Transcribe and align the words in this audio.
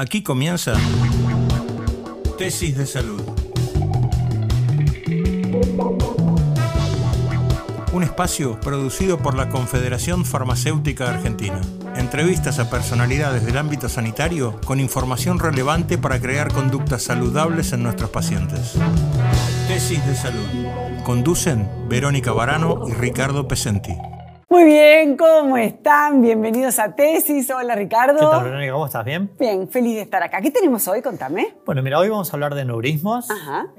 Aquí 0.00 0.22
comienza 0.22 0.72
Tesis 2.38 2.74
de 2.74 2.86
Salud. 2.86 3.20
Un 7.92 8.02
espacio 8.02 8.58
producido 8.60 9.18
por 9.18 9.34
la 9.34 9.50
Confederación 9.50 10.24
Farmacéutica 10.24 11.10
Argentina. 11.10 11.60
Entrevistas 11.96 12.58
a 12.58 12.70
personalidades 12.70 13.44
del 13.44 13.58
ámbito 13.58 13.90
sanitario 13.90 14.58
con 14.64 14.80
información 14.80 15.38
relevante 15.38 15.98
para 15.98 16.18
crear 16.18 16.50
conductas 16.50 17.02
saludables 17.02 17.74
en 17.74 17.82
nuestros 17.82 18.08
pacientes. 18.08 18.78
Tesis 19.68 20.02
de 20.06 20.16
Salud. 20.16 20.46
Conducen 21.04 21.68
Verónica 21.90 22.32
Barano 22.32 22.88
y 22.88 22.94
Ricardo 22.94 23.46
Pesenti. 23.46 23.92
Muy 24.52 24.64
bien, 24.64 25.16
¿cómo 25.16 25.56
están? 25.56 26.22
Bienvenidos 26.22 26.80
a 26.80 26.96
Tesis. 26.96 27.48
Hola, 27.52 27.76
Ricardo. 27.76 28.18
¿Qué 28.18 28.26
tal, 28.26 28.42
Verónica? 28.42 28.72
¿Cómo 28.72 28.86
estás? 28.86 29.04
¿Bien? 29.04 29.30
Bien, 29.38 29.68
feliz 29.68 29.94
de 29.94 30.00
estar 30.00 30.20
acá. 30.24 30.40
¿Qué 30.40 30.50
tenemos 30.50 30.88
hoy? 30.88 31.02
Contame. 31.02 31.54
Bueno, 31.64 31.84
mira, 31.84 32.00
hoy 32.00 32.08
vamos 32.08 32.32
a 32.32 32.36
hablar 32.36 32.56
de 32.56 32.64
neurismos 32.64 33.28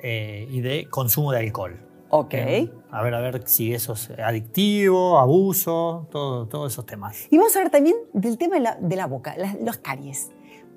eh, 0.01 0.47
y 0.49 0.61
de 0.61 0.87
consumo 0.89 1.33
de 1.33 1.39
alcohol. 1.39 1.77
Ok. 2.07 2.33
Eh, 2.35 2.71
a 2.89 3.03
ver, 3.03 3.13
a 3.15 3.19
ver 3.19 3.45
si 3.49 3.73
eso 3.73 3.91
es 3.91 4.11
adictivo, 4.11 5.19
abuso, 5.19 6.07
todo, 6.09 6.47
todos 6.47 6.71
esos 6.71 6.85
temas. 6.85 7.27
Y 7.29 7.37
vamos 7.37 7.53
a 7.57 7.59
hablar 7.59 7.71
también 7.73 7.97
del 8.13 8.37
tema 8.37 8.55
de 8.55 8.61
la, 8.61 8.77
de 8.79 8.95
la 8.95 9.07
boca, 9.07 9.35
las, 9.35 9.59
los 9.59 9.75
caries. 9.75 10.31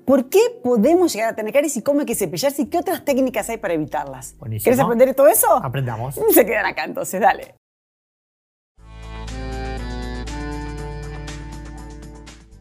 ¿Por 0.05 0.27
qué 0.27 0.41
podemos 0.61 1.13
llegar 1.13 1.29
a 1.29 1.35
tener 1.37 1.53
caries 1.53 1.77
y 1.77 1.81
cómo 1.81 2.01
hay 2.01 2.05
que 2.05 2.15
cepillarse 2.15 2.63
y 2.63 2.65
qué 2.65 2.79
otras 2.79 3.05
técnicas 3.05 3.49
hay 3.49 3.59
para 3.59 3.75
evitarlas? 3.75 4.35
Buenísimo. 4.39 4.65
¿Quieres 4.65 4.79
aprender 4.81 5.15
todo 5.15 5.29
eso? 5.29 5.55
Aprendamos. 5.55 6.15
Se 6.33 6.45
quedan 6.45 6.65
acá 6.65 6.83
entonces, 6.83 7.21
dale. 7.21 7.55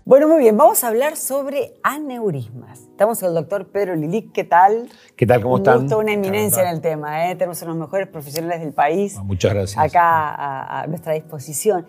Bueno, 0.06 0.28
muy 0.28 0.38
bien, 0.40 0.56
vamos 0.56 0.84
a 0.84 0.88
hablar 0.88 1.16
sobre 1.16 1.74
aneurismas. 1.82 2.80
Estamos 2.80 3.20
con 3.20 3.30
el 3.30 3.34
doctor 3.34 3.68
Pedro 3.68 3.96
Lilic, 3.96 4.32
¿qué 4.32 4.44
tal? 4.44 4.88
¿Qué 5.16 5.26
tal? 5.26 5.40
¿Cómo 5.40 5.54
Un 5.54 5.60
están? 5.60 5.80
gusto, 5.80 5.98
una 5.98 6.12
eminencia 6.12 6.62
en 6.62 6.68
el 6.74 6.82
tema, 6.82 7.30
¿eh? 7.30 7.36
tenemos 7.36 7.62
a 7.62 7.66
los 7.66 7.76
mejores 7.76 8.08
profesionales 8.08 8.60
del 8.60 8.74
país 8.74 9.14
Bueno, 9.14 9.28
Muchas 9.28 9.54
gracias. 9.54 9.82
acá 9.82 10.28
a, 10.34 10.82
a 10.82 10.86
nuestra 10.88 11.14
disposición. 11.14 11.86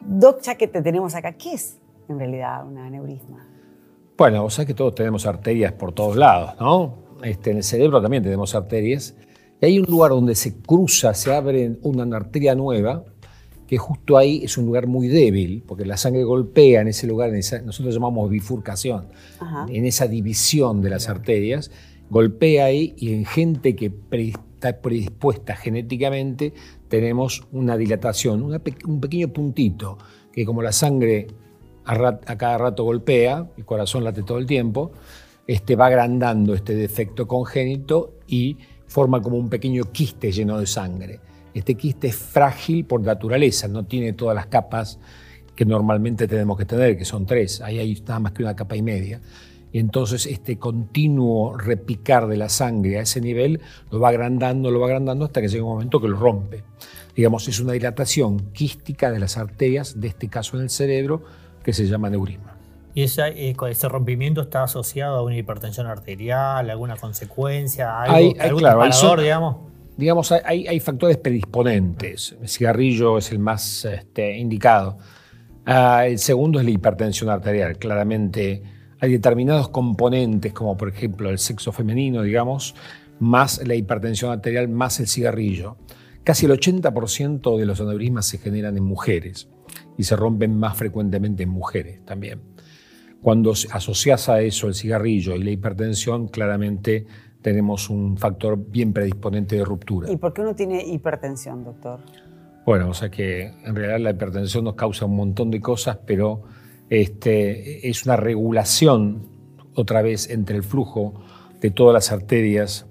Doc, 0.00 0.40
ya 0.40 0.54
que 0.54 0.66
te 0.66 0.80
tenemos 0.80 1.14
acá, 1.14 1.32
¿qué 1.32 1.52
es 1.54 1.78
en 2.08 2.18
realidad 2.18 2.66
un 2.66 2.78
aneurisma? 2.78 3.46
Bueno, 4.16 4.42
vos 4.44 4.54
sabés 4.54 4.68
que 4.68 4.74
todos 4.74 4.94
tenemos 4.94 5.26
arterias 5.26 5.72
por 5.72 5.92
todos 5.92 6.16
lados, 6.16 6.54
¿no? 6.58 6.94
Este, 7.22 7.50
en 7.50 7.58
el 7.58 7.64
cerebro 7.64 8.00
también 8.00 8.22
tenemos 8.22 8.54
arterias. 8.54 9.14
Y 9.60 9.66
hay 9.66 9.78
un 9.78 9.84
lugar 9.86 10.12
donde 10.12 10.34
se 10.36 10.56
cruza, 10.56 11.12
se 11.12 11.34
abre 11.34 11.76
una 11.82 12.16
arteria 12.16 12.54
nueva, 12.54 13.04
que 13.68 13.78
justo 13.78 14.16
ahí 14.16 14.40
es 14.42 14.56
un 14.58 14.66
lugar 14.66 14.86
muy 14.88 15.06
débil, 15.08 15.62
porque 15.66 15.84
la 15.84 15.96
sangre 15.96 16.24
golpea 16.24 16.80
en 16.80 16.88
ese 16.88 17.06
lugar, 17.06 17.28
en 17.30 17.36
esa- 17.36 17.60
nosotros 17.62 17.94
llamamos 17.94 18.28
bifurcación, 18.30 19.08
Ajá. 19.38 19.66
en 19.68 19.84
esa 19.84 20.08
división 20.08 20.80
de 20.82 20.90
las 20.90 21.08
arterias, 21.08 21.70
golpea 22.10 22.64
ahí 22.64 22.94
y 22.96 23.12
en 23.12 23.26
gente 23.26 23.76
que 23.76 23.92
está 24.54 24.80
predispuesta 24.80 25.54
genéticamente 25.54 26.54
tenemos 26.88 27.46
una 27.52 27.76
dilatación, 27.76 28.42
una 28.42 28.60
un 28.86 29.00
pequeño 29.00 29.28
puntito, 29.28 29.98
que 30.32 30.44
como 30.46 30.62
la 30.62 30.72
sangre 30.72 31.26
a, 31.84 31.94
rat- 31.94 32.28
a 32.28 32.36
cada 32.38 32.56
rato 32.58 32.84
golpea, 32.84 33.46
el 33.56 33.64
corazón 33.66 34.02
late 34.02 34.22
todo 34.22 34.38
el 34.38 34.46
tiempo, 34.46 34.92
este, 35.46 35.76
va 35.76 35.86
agrandando 35.86 36.54
este 36.54 36.74
defecto 36.74 37.26
congénito 37.28 38.14
y 38.26 38.56
forma 38.86 39.20
como 39.20 39.36
un 39.36 39.48
pequeño 39.50 39.84
quiste 39.92 40.32
lleno 40.32 40.58
de 40.58 40.66
sangre. 40.66 41.20
Este 41.54 41.74
quiste 41.74 42.08
es 42.08 42.16
frágil 42.16 42.84
por 42.84 43.00
naturaleza, 43.00 43.68
no 43.68 43.84
tiene 43.84 44.12
todas 44.12 44.34
las 44.34 44.46
capas 44.46 44.98
que 45.56 45.64
normalmente 45.64 46.28
tenemos 46.28 46.56
que 46.56 46.64
tener, 46.64 46.96
que 46.96 47.04
son 47.04 47.26
tres. 47.26 47.60
Ahí 47.60 47.78
hay 47.78 47.94
nada 48.06 48.20
más 48.20 48.32
que 48.32 48.42
una 48.42 48.54
capa 48.54 48.76
y 48.76 48.82
media. 48.82 49.20
Y 49.72 49.80
entonces 49.80 50.24
este 50.26 50.56
continuo 50.58 51.56
repicar 51.56 52.26
de 52.26 52.36
la 52.36 52.48
sangre 52.48 52.98
a 52.98 53.02
ese 53.02 53.20
nivel 53.20 53.60
lo 53.90 54.00
va 54.00 54.08
agrandando, 54.08 54.70
lo 54.70 54.80
va 54.80 54.86
agrandando 54.86 55.24
hasta 55.24 55.40
que 55.40 55.48
llega 55.48 55.64
un 55.64 55.70
momento 55.72 56.00
que 56.00 56.08
lo 56.08 56.16
rompe. 56.16 56.62
Digamos, 57.14 57.48
es 57.48 57.58
una 57.60 57.72
dilatación 57.72 58.38
quística 58.52 59.10
de 59.10 59.18
las 59.18 59.36
arterias, 59.36 60.00
de 60.00 60.08
este 60.08 60.28
caso 60.28 60.56
en 60.56 60.62
el 60.62 60.70
cerebro, 60.70 61.24
que 61.64 61.72
se 61.72 61.86
llama 61.86 62.08
neurisma. 62.08 62.56
¿Y 62.94 63.02
esa, 63.02 63.28
eh, 63.28 63.54
ese 63.68 63.88
rompimiento 63.88 64.40
está 64.40 64.62
asociado 64.62 65.16
a 65.16 65.22
una 65.22 65.36
hipertensión 65.36 65.86
arterial, 65.86 66.70
alguna 66.70 66.96
consecuencia, 66.96 68.00
algo, 68.00 68.14
Hay- 68.14 68.34
hay, 68.38 68.48
algún 68.48 68.60
claro, 68.60 68.82
hay 68.82 69.22
digamos? 69.22 69.56
Digamos, 69.98 70.30
hay- 70.30 70.78
factores 70.78 71.16
predisponentes. 71.16 72.36
El 72.40 72.48
cigarrillo 72.48 73.18
es 73.18 73.32
el 73.32 73.40
más 73.40 73.84
este, 73.84 74.38
indicado. 74.38 74.96
Ah, 75.66 76.06
el 76.06 76.18
segundo 76.20 76.60
es 76.60 76.64
la 76.64 76.70
hipertensión 76.70 77.28
arterial. 77.30 77.76
Claramente 77.78 78.62
hay 79.00 79.10
determinados 79.10 79.70
componentes, 79.70 80.52
como 80.52 80.76
por 80.76 80.88
ejemplo 80.88 81.28
el 81.30 81.38
sexo 81.38 81.72
femenino, 81.72 82.22
digamos, 82.22 82.76
más 83.18 83.60
la 83.66 83.74
hipertensión 83.74 84.30
arterial, 84.30 84.68
más 84.68 85.00
el 85.00 85.08
cigarrillo. 85.08 85.78
Casi 86.22 86.46
el 86.46 86.52
80% 86.52 87.58
de 87.58 87.66
los 87.66 87.80
aneurismas 87.80 88.26
se 88.26 88.38
generan 88.38 88.76
en 88.76 88.84
mujeres 88.84 89.48
y 89.96 90.04
se 90.04 90.14
rompen 90.14 90.56
más 90.56 90.76
frecuentemente 90.76 91.42
en 91.42 91.48
mujeres 91.48 92.04
también. 92.04 92.40
Cuando 93.20 93.52
asocias 93.72 94.28
a 94.28 94.42
eso 94.42 94.68
el 94.68 94.74
cigarrillo 94.74 95.34
y 95.34 95.42
la 95.42 95.50
hipertensión, 95.50 96.28
claramente 96.28 97.04
tenemos 97.42 97.88
un 97.90 98.16
factor 98.16 98.56
bien 98.58 98.92
predisponente 98.92 99.56
de 99.56 99.64
ruptura. 99.64 100.10
¿Y 100.10 100.16
por 100.16 100.32
qué 100.32 100.40
uno 100.42 100.54
tiene 100.54 100.84
hipertensión, 100.84 101.64
doctor? 101.64 102.00
Bueno, 102.66 102.90
o 102.90 102.94
sea 102.94 103.10
que 103.10 103.54
en 103.64 103.74
realidad 103.74 104.00
la 104.00 104.10
hipertensión 104.10 104.64
nos 104.64 104.74
causa 104.74 105.06
un 105.06 105.16
montón 105.16 105.50
de 105.50 105.60
cosas, 105.60 105.98
pero 106.04 106.42
este, 106.90 107.88
es 107.88 108.04
una 108.04 108.16
regulación 108.16 109.22
otra 109.74 110.02
vez 110.02 110.28
entre 110.28 110.56
el 110.56 110.62
flujo 110.62 111.14
de 111.60 111.70
todas 111.70 111.94
las 111.94 112.12
arterias 112.12 112.86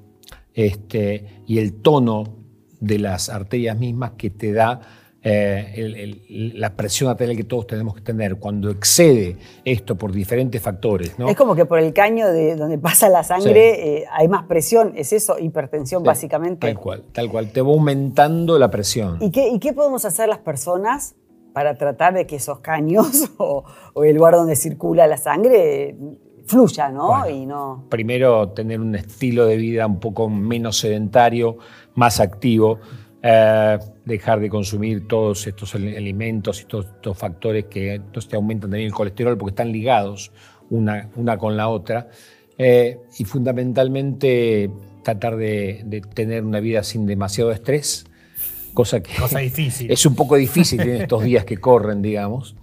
este, 0.53 1.43
y 1.45 1.59
el 1.59 1.73
tono 1.73 2.37
de 2.79 2.99
las 2.99 3.29
arterias 3.29 3.77
mismas 3.77 4.11
que 4.17 4.29
te 4.29 4.53
da 4.53 4.81
eh, 5.23 5.73
el- 5.75 5.95
el- 5.95 6.59
la 6.59 6.75
presión 6.75 7.09
arterial 7.09 7.35
que 7.35 7.43
todos 7.43 7.67
tenemos 7.67 7.95
que 7.95 8.01
tener. 8.01 8.35
Cuando 8.37 8.69
excede 8.69 9.35
esto 9.65 9.95
por 9.97 10.11
diferentes 10.11 10.61
factores, 10.61 11.17
¿no? 11.19 11.27
Es 11.27 11.35
como 11.35 11.55
que 11.55 11.65
por 11.65 11.79
el 11.79 11.91
caño 11.93 12.27
de 12.27 12.55
donde 12.55 12.77
pasa 12.77 13.09
la 13.09 13.23
sangre 13.23 13.97
eh, 13.99 14.05
hay 14.11 14.27
más 14.27 14.43
presión, 14.45 14.93
¿es 14.95 15.11
eso? 15.13 15.37
Hipertensión, 15.39 16.01
Sí, 16.03 16.05
básicamente. 16.07 16.67
Tal 16.67 16.77
cual, 16.79 17.03
tal 17.11 17.29
cual. 17.29 17.51
Te 17.51 17.61
va 17.61 17.69
aumentando 17.69 18.57
la 18.59 18.69
presión. 18.71 19.17
¿Y 19.19 19.31
qué, 19.31 19.49
y 19.49 19.59
qué 19.59 19.73
podemos 19.73 20.05
hacer 20.05 20.29
las 20.29 20.37
personas 20.39 21.15
para 21.53 21.75
tratar 21.77 22.13
de 22.13 22.27
que 22.27 22.35
esos 22.35 22.59
caños 22.59 23.29
o, 23.37 23.63
o 23.93 24.03
el 24.03 24.15
lugar 24.15 24.35
donde 24.35 24.55
circula 24.55 25.07
la 25.07 25.17
sangre 25.17 25.89
eh, 25.89 25.95
fluya, 26.45 26.89
¿no? 26.89 27.07
Bueno. 27.07 27.29
Y 27.29 27.45
no. 27.45 27.85
primero 27.89 28.49
tener 28.49 28.79
un 28.79 28.95
estilo 28.95 29.45
de 29.45 29.57
vida 29.57 29.85
un 29.87 29.99
poco 29.99 30.29
menos 30.29 30.77
sedentario, 30.77 31.57
más 31.95 32.19
activo, 32.19 32.79
eh, 33.23 33.77
dejar 34.05 34.39
de 34.39 34.49
consumir 34.49 35.07
todos 35.07 35.47
estos 35.47 35.73
ali- 35.75 35.95
alimentos 35.95 36.61
y 36.61 36.65
todos 36.65 36.85
estos 36.85 37.17
factores 37.17 37.65
que 37.65 37.95
entonces 37.95 38.29
te 38.29 38.35
aumentan 38.35 38.69
también 38.69 38.87
el 38.87 38.93
colesterol 38.93 39.37
porque 39.37 39.51
están 39.51 39.71
ligados 39.71 40.31
una, 40.69 41.09
una 41.15 41.37
con 41.37 41.57
la 41.57 41.67
otra. 41.69 42.09
Eh, 42.59 42.97
y 43.19 43.23
fundamentalmente 43.25 44.69
tratar 45.03 45.35
de, 45.37 45.81
de 45.85 46.01
tener 46.01 46.43
una 46.43 46.59
vida 46.59 46.83
sin 46.83 47.05
demasiado 47.05 47.51
estrés, 47.51 48.05
cosa 48.73 49.01
que 49.01 49.13
Cosa 49.15 49.39
difícil. 49.39 49.89
es 49.91 50.05
un 50.05 50.15
poco 50.15 50.35
difícil 50.35 50.81
en 50.81 51.01
estos 51.03 51.23
días 51.23 51.45
que 51.45 51.57
corren, 51.57 52.01
digamos. 52.01 52.55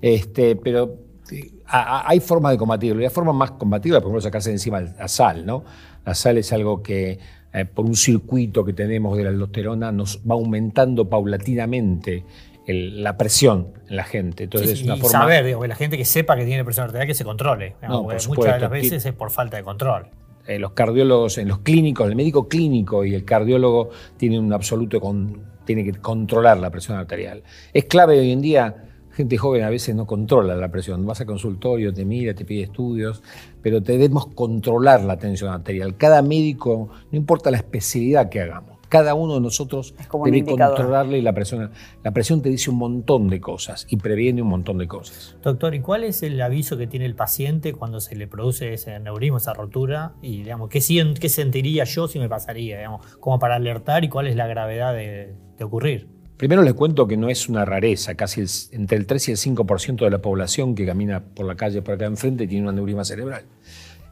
Este, 0.00 0.54
pero 0.56 0.96
eh, 1.32 1.50
a- 1.66 1.98
a- 2.00 2.08
hay 2.10 2.20
formas 2.20 2.52
de 2.52 2.58
combatirlo. 2.58 3.00
Y 3.00 3.04
la 3.04 3.10
forma 3.10 3.32
más 3.32 3.52
combatirla, 3.52 4.00
por 4.00 4.08
ejemplo, 4.08 4.20
sacarse 4.20 4.50
de 4.50 4.56
encima 4.56 4.80
la 4.80 5.08
sal, 5.08 5.44
¿no? 5.46 5.64
La 6.04 6.14
sal 6.14 6.38
es 6.38 6.52
algo 6.52 6.82
que, 6.82 7.18
eh, 7.52 7.64
por 7.64 7.84
un 7.86 7.96
circuito 7.96 8.64
que 8.64 8.72
tenemos 8.72 9.16
de 9.16 9.24
la 9.24 9.30
aldosterona, 9.30 9.90
nos 9.92 10.18
va 10.28 10.34
aumentando 10.34 11.08
paulatinamente 11.08 12.24
el- 12.66 13.02
la 13.02 13.16
presión 13.16 13.68
en 13.88 13.96
la 13.96 14.04
gente. 14.04 14.44
Entonces 14.44 14.70
Sí, 14.72 14.76
es 14.80 14.82
una 14.84 14.96
y 14.96 15.00
forma. 15.00 15.18
saber, 15.20 15.44
digo, 15.46 15.60
que 15.60 15.68
la 15.68 15.74
gente 15.76 15.96
que 15.96 16.04
sepa 16.04 16.36
que 16.36 16.44
tiene 16.44 16.64
presión 16.64 16.84
arterial 16.84 17.06
que 17.06 17.14
se 17.14 17.24
controle. 17.24 17.76
No, 17.82 18.02
por 18.02 18.28
muchas 18.28 18.54
de 18.54 18.60
las 18.60 18.70
veces 18.70 19.06
es 19.06 19.12
por 19.14 19.30
falta 19.30 19.56
de 19.56 19.62
control. 19.62 20.06
eh, 20.46 20.58
los 20.58 20.72
cardiólogos, 20.72 21.36
en 21.36 21.46
los 21.48 21.58
clínicos, 21.58 22.08
el 22.08 22.16
médico 22.16 22.48
clínico 22.48 23.04
y 23.04 23.14
el 23.14 23.22
cardiólogo 23.26 23.90
tienen 24.16 24.42
un 24.42 24.54
absoluto 24.54 24.98
con, 24.98 25.42
tiene 25.66 25.84
que 25.84 25.92
controlar 25.92 26.56
la 26.56 26.70
presión 26.70 26.96
arterial. 26.96 27.42
Es 27.74 27.84
clave 27.84 28.18
hoy 28.18 28.30
en 28.32 28.40
día, 28.40 28.87
gente 29.18 29.36
joven 29.36 29.64
a 29.64 29.70
veces 29.70 29.96
no 29.96 30.06
controla 30.06 30.54
la 30.54 30.70
presión. 30.70 31.04
Vas 31.04 31.20
al 31.20 31.26
consultorio, 31.26 31.92
te 31.92 32.04
mira, 32.04 32.34
te 32.34 32.44
pide 32.44 32.62
estudios, 32.62 33.20
pero 33.60 33.80
debemos 33.80 34.28
controlar 34.28 35.02
la 35.02 35.18
tensión 35.18 35.52
arterial. 35.52 35.96
Cada 35.96 36.22
médico, 36.22 36.88
no 37.10 37.18
importa 37.18 37.50
la 37.50 37.56
especialidad 37.56 38.28
que 38.28 38.42
hagamos, 38.42 38.78
cada 38.88 39.14
uno 39.14 39.34
de 39.34 39.40
nosotros 39.40 39.96
debe 40.24 40.44
controlarle 40.44 41.20
la 41.20 41.34
presión. 41.34 41.72
La 42.04 42.12
presión 42.12 42.42
te 42.42 42.48
dice 42.48 42.70
un 42.70 42.78
montón 42.78 43.28
de 43.28 43.40
cosas 43.40 43.88
y 43.90 43.96
previene 43.96 44.40
un 44.40 44.48
montón 44.48 44.78
de 44.78 44.86
cosas. 44.86 45.36
Doctor, 45.42 45.74
¿y 45.74 45.80
cuál 45.80 46.04
es 46.04 46.22
el 46.22 46.40
aviso 46.40 46.78
que 46.78 46.86
tiene 46.86 47.04
el 47.04 47.16
paciente 47.16 47.72
cuando 47.72 48.00
se 48.00 48.14
le 48.14 48.28
produce 48.28 48.72
ese 48.72 48.94
aneurisma, 48.94 49.38
esa 49.38 49.52
rotura? 49.52 50.14
Y, 50.22 50.44
digamos, 50.44 50.68
¿qué, 50.68 50.78
qué 51.20 51.28
sentiría 51.28 51.82
yo 51.84 52.06
si 52.06 52.20
me 52.20 52.28
pasaría? 52.28 52.76
Digamos, 52.78 53.04
como 53.16 53.40
para 53.40 53.56
alertar 53.56 54.04
y 54.04 54.08
cuál 54.08 54.28
es 54.28 54.36
la 54.36 54.46
gravedad 54.46 54.94
de, 54.94 55.34
de 55.58 55.64
ocurrir. 55.64 56.17
Primero 56.38 56.62
les 56.62 56.74
cuento 56.74 57.08
que 57.08 57.16
no 57.16 57.28
es 57.28 57.48
una 57.48 57.64
rareza, 57.64 58.14
casi 58.14 58.44
entre 58.70 58.96
el 58.96 59.06
3 59.06 59.28
y 59.28 59.30
el 59.32 59.36
5% 59.36 60.04
de 60.04 60.10
la 60.10 60.22
población 60.22 60.76
que 60.76 60.86
camina 60.86 61.20
por 61.20 61.44
la 61.44 61.56
calle 61.56 61.82
por 61.82 61.94
acá 61.94 62.06
enfrente 62.06 62.46
tiene 62.46 62.62
un 62.62 62.68
aneurisma 62.68 63.04
cerebral. 63.04 63.42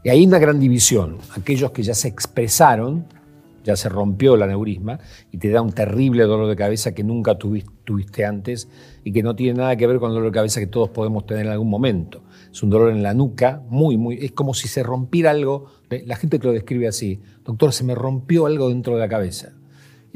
Y 0.02 0.08
hay 0.08 0.26
una 0.26 0.40
gran 0.40 0.58
división. 0.58 1.19
Aquellos 1.37 1.70
que 1.70 1.84
ya 1.84 1.94
se 1.94 2.08
expresaron, 2.08 3.06
ya 3.62 3.76
se 3.76 3.88
rompió 3.88 4.34
el 4.34 4.43
aneurisma 4.43 4.99
y 5.31 5.38
te 5.38 5.50
da 5.50 5.62
un 5.62 5.70
terrible 5.70 6.25
dolor 6.25 6.49
de 6.49 6.56
cabeza 6.56 6.94
que 6.94 7.05
nunca 7.05 7.38
tuviste, 7.38 8.25
antes 8.25 8.69
y 9.05 9.12
que 9.12 9.23
no 9.23 9.37
tiene 9.37 9.58
nada 9.58 9.76
que 9.76 9.87
ver 9.87 10.00
con 10.00 10.11
el 10.11 10.17
dolor 10.17 10.32
de 10.32 10.34
cabeza 10.34 10.58
que 10.58 10.67
todos 10.67 10.88
podemos 10.88 11.26
tener 11.26 11.46
en 11.46 11.52
algún 11.52 11.70
momento. 11.70 12.25
Es 12.50 12.61
un 12.61 12.70
dolor 12.70 12.90
en 12.90 13.05
la 13.05 13.14
nuca, 13.14 13.62
muy, 13.69 13.96
muy. 13.96 14.17
Es 14.17 14.32
como 14.32 14.52
si 14.52 14.67
se 14.67 14.82
rompiera 14.82 15.31
algo. 15.31 15.67
La 16.06 16.17
gente 16.17 16.40
que 16.40 16.49
lo 16.49 16.52
describe 16.52 16.88
así: 16.88 17.20
Doctor, 17.44 17.73
se 17.73 17.84
me 17.84 17.94
rompió 17.94 18.46
algo 18.46 18.69
dentro 18.69 18.94
de 18.94 18.99
la 18.99 19.08
cabeza. 19.08 19.52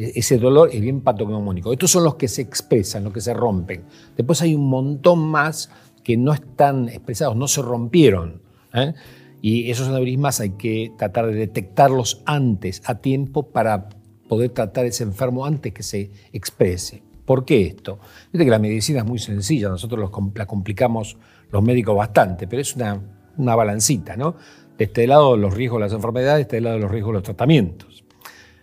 E, 0.01 0.13
ese 0.19 0.39
dolor 0.39 0.71
es 0.73 0.81
bien 0.81 1.03
patognomónico. 1.03 1.73
Estos 1.73 1.91
son 1.91 2.05
los 2.05 2.15
que 2.15 2.27
se 2.27 2.41
expresan, 2.41 3.05
los 3.05 3.13
que 3.13 3.21
se 3.21 3.35
rompen. 3.35 3.85
Después 4.17 4.41
hay 4.41 4.55
un 4.55 4.69
montón 4.69 5.19
más 5.19 5.71
que 6.03 6.17
no 6.17 6.33
están 6.33 6.89
expresados, 6.89 7.37
no 7.37 7.47
se 7.47 7.61
rompieron. 7.61 8.41
¿eh? 8.73 8.95
Y 9.43 9.71
esos 9.71 9.89
aneurismas 9.89 10.41
hay 10.41 10.51
que 10.51 10.93
tratar 10.97 11.27
de 11.27 11.35
detectarlos 11.35 12.23
antes, 12.25 12.83
a 12.87 12.97
tiempo, 12.97 13.51
para 13.51 13.91
poder 14.29 14.51
tratar 14.51 14.87
ese 14.87 15.03
enfermo 15.03 15.45
antes 15.45 15.73
que 15.75 15.83
se 15.83 16.11
exprese. 16.33 17.03
¿Por 17.27 17.45
qué 17.45 17.67
esto? 17.67 17.99
Viste 18.33 18.45
que 18.45 18.51
la 18.51 18.59
medicina 18.59 19.01
es 19.01 19.05
muy 19.05 19.19
sencilla, 19.19 19.69
nosotros 19.69 20.11
la 20.35 20.47
complicamos 20.47 21.17
los 21.51 21.63
médicos 21.63 21.97
bastante, 21.97 22.47
pero 22.47 22.63
es 22.63 22.75
una, 22.75 23.01
una 23.37 23.55
balancita, 23.55 24.17
¿no? 24.17 24.37
De 24.79 24.85
este 24.85 25.07
lado 25.07 25.37
los 25.37 25.55
riesgos 25.55 25.79
de 25.79 25.87
las 25.87 25.93
enfermedades, 25.93 26.37
de 26.37 26.43
este 26.43 26.61
lado 26.61 26.79
los 26.79 26.91
riesgos 26.91 27.13
de 27.13 27.15
los 27.15 27.23
tratamientos. 27.23 28.05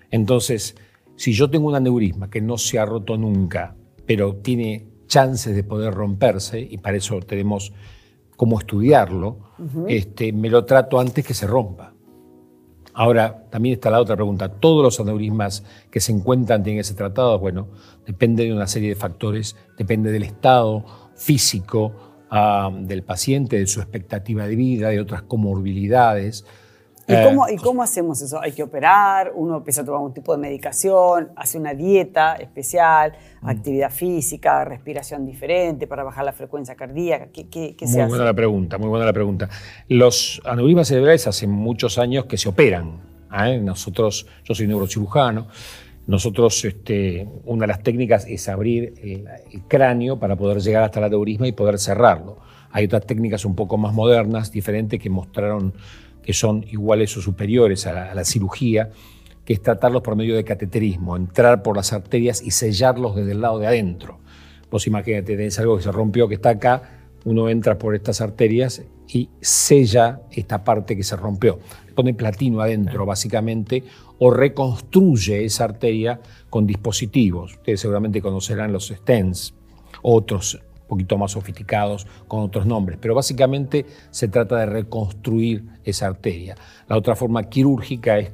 Entonces, 0.10 0.76
si 1.18 1.34
yo 1.34 1.50
tengo 1.50 1.68
un 1.68 1.76
aneurisma 1.76 2.30
que 2.30 2.40
no 2.40 2.58
se 2.58 2.80
ha 2.80 2.86
roto 2.86 3.18
nunca, 3.18 3.76
pero 4.06 4.36
tiene 4.38 4.86
chances 5.08 5.56
de 5.56 5.64
poder 5.64 5.94
romperse, 5.94 6.60
y 6.62 6.78
para 6.78 6.98
eso 6.98 7.20
tenemos 7.20 7.74
cómo 8.38 8.60
estudiarlo, 8.60 9.40
este, 9.88 10.32
me 10.32 10.50
lo 10.50 10.64
trato 10.64 11.00
antes 11.00 11.26
que 11.26 11.34
se 11.34 11.48
rompa. 11.48 11.94
Ahora, 12.94 13.46
también 13.50 13.74
está 13.74 13.90
la 13.90 14.00
otra 14.00 14.16
pregunta. 14.16 14.50
¿Todos 14.50 14.84
los 14.84 15.00
aneurismas 15.00 15.64
que 15.92 16.00
se 16.00 16.12
encuentran 16.12 16.64
tienen 16.64 16.80
que 16.80 16.84
ser 16.84 16.96
tratados? 16.96 17.40
Bueno, 17.40 17.68
depende 18.06 18.46
de 18.46 18.54
una 18.54 18.68
serie 18.68 18.90
de 18.90 18.96
factores, 18.96 19.56
depende 19.78 20.12
del 20.12 20.24
estado 20.24 20.84
físico 21.16 21.94
ah, 22.30 22.72
del 22.74 23.04
paciente, 23.04 23.58
de 23.58 23.68
su 23.68 23.82
expectativa 23.82 24.48
de 24.48 24.56
vida, 24.56 24.90
de 24.90 25.00
otras 25.00 25.24
comorbilidades. 25.24 26.46
¿Y 27.08 27.24
cómo, 27.24 27.48
¿Y 27.48 27.56
cómo, 27.56 27.82
hacemos 27.82 28.22
eso? 28.22 28.42
¿Hay 28.42 28.52
que 28.52 28.64
operar? 28.64 29.32
¿Uno 29.34 29.58
empieza 29.58 29.82
a 29.82 29.86
tomar 29.86 30.02
un 30.02 30.14
tipo 30.14 30.34
de 30.34 30.40
medicación? 30.40 31.30
¿Hace 31.38 31.58
una 31.58 31.74
dieta 31.74 32.36
especial? 32.36 33.14
Mm. 33.42 33.50
¿Actividad 33.50 33.92
física? 33.92 34.66
¿Respiración 34.66 35.26
diferente 35.26 35.88
para 35.88 36.04
bajar 36.04 36.26
la 36.26 36.34
frecuencia 36.34 36.76
cardíaca? 36.76 37.28
¿Qué, 37.32 37.48
qué, 37.48 37.76
muy 37.80 38.04
buena 38.04 38.26
la 38.26 38.34
pregunta, 38.34 38.78
muy 38.78 38.90
buena 38.90 39.06
la 39.06 39.14
pregunta. 39.14 39.48
Los 39.88 40.42
aneurismas 40.44 40.90
cerebrales 40.90 41.26
hace 41.28 41.48
muchos 41.48 41.98
años 41.98 42.26
que 42.26 42.38
se 42.38 42.50
operan. 42.50 43.00
¿eh? 43.32 43.58
Nosotros, 43.64 44.28
yo 44.44 44.54
soy 44.54 44.68
neurocirujano, 44.68 45.48
nosotros, 46.08 46.66
este, 46.66 47.26
una 47.46 47.62
de 47.62 47.68
las 47.68 47.84
técnicas 47.84 48.26
es 48.28 48.50
abrir 48.50 48.94
el, 49.02 49.26
el, 49.52 49.62
cráneo 49.68 50.20
para 50.20 50.36
poder 50.36 50.60
llegar 50.60 50.84
hasta 50.84 51.00
el 51.00 51.06
aneurisma 51.06 51.48
y 51.48 51.54
poder 51.54 51.80
cerrarlo. 51.80 52.38
Hay 52.72 52.86
otras 52.86 53.06
técnicas 53.06 53.46
un 53.46 53.56
poco 53.56 53.78
más 53.78 53.94
modernas, 53.94 54.52
diferentes, 54.52 55.00
que 55.00 55.10
mostraron 55.10 55.74
que 56.28 56.34
son 56.34 56.66
iguales 56.70 57.16
o 57.16 57.22
superiores 57.22 57.88
a 57.88 58.14
la, 58.14 58.26
cirugía, 58.26 58.90
que 59.46 59.54
es 59.54 59.62
tratarlos 59.62 60.02
por 60.02 60.18
medio 60.18 60.36
de 60.36 60.44
cateterismo, 60.44 61.16
entrar 61.16 61.64
por 61.64 61.78
las 61.78 61.94
arterias 61.94 62.42
y 62.42 62.52
sellarlos 62.52 63.16
desde 63.16 63.32
el 63.32 63.40
lado 63.40 63.60
de 63.60 63.68
adentro. 63.68 64.20
Vos 64.70 64.86
imagínate, 64.88 65.38
tenés 65.38 65.58
algo 65.58 65.78
que 65.78 65.84
se 65.84 65.92
rompió, 65.94 66.28
que 66.28 66.36
está 66.36 66.50
acá, 66.50 67.06
uno 67.24 67.48
entra 67.48 67.78
por 67.78 67.96
estas 67.96 68.20
arterias 68.20 68.84
y 69.08 69.30
sella 69.40 70.20
esta 70.30 70.66
parte 70.66 70.98
que 70.98 71.04
se 71.04 71.16
rompió. 71.16 71.60
pone 71.96 72.14
platino 72.14 72.60
adentro, 72.60 73.06
básicamente, 73.06 73.86
o 74.20 74.30
reconstruye 74.30 75.46
esa 75.46 75.64
arteria 75.64 76.20
con 76.50 76.68
dispositivos. 76.68 77.54
Ustedes 77.54 77.80
seguramente 77.80 78.22
conocerán 78.22 78.74
los 78.74 78.90
stents, 78.90 79.54
otros 80.02 80.60
poquito 80.88 81.18
más 81.18 81.32
sofisticados 81.32 82.08
con 82.28 82.42
otros 82.42 82.66
nombres, 82.66 82.98
pero 83.02 83.14
básicamente 83.14 83.86
se 84.10 84.28
trata 84.28 84.58
de 84.58 84.66
reconstruir 84.66 85.64
esa 85.84 86.08
arteria. 86.08 86.56
La 86.88 86.98
otra 86.98 87.16
forma 87.16 87.44
quirúrgica 87.44 88.18
es 88.18 88.32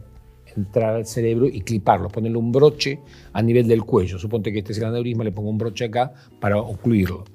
entrar 0.55 0.95
al 0.95 1.05
cerebro 1.05 1.47
y 1.47 1.61
cliparlo, 1.61 2.09
ponerle 2.09 2.37
un 2.37 2.51
broche 2.51 2.99
a 3.31 3.41
nivel 3.41 3.67
del 3.67 3.83
cuello. 3.83 4.19
Suponte 4.19 4.51
que 4.51 4.59
este 4.59 4.71
es 4.71 4.77
el 4.77 4.85
aneurisma, 4.85 5.23
le 5.23 5.31
pongo 5.31 5.49
un 5.49 5.57
broche 5.57 5.85
acá 5.85 6.13
para 6.39 6.57
ocluirlo. 6.57 7.25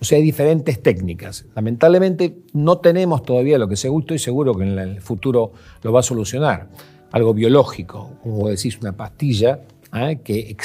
O 0.00 0.04
sea, 0.04 0.18
hay 0.18 0.24
diferentes 0.24 0.82
técnicas. 0.82 1.46
Lamentablemente 1.54 2.38
no 2.52 2.78
tenemos 2.78 3.22
todavía 3.22 3.58
lo 3.58 3.68
que 3.68 3.76
se 3.76 3.88
gusta 3.88 4.14
y 4.14 4.18
seguro 4.18 4.54
que 4.54 4.64
en 4.64 4.78
el 4.78 5.00
futuro 5.00 5.52
lo 5.82 5.92
va 5.92 6.00
a 6.00 6.02
solucionar. 6.02 6.68
Algo 7.12 7.32
biológico, 7.32 8.18
como 8.22 8.48
decís, 8.48 8.78
una 8.80 8.96
pastilla 8.96 9.60
¿eh? 9.94 10.20
que, 10.24 10.56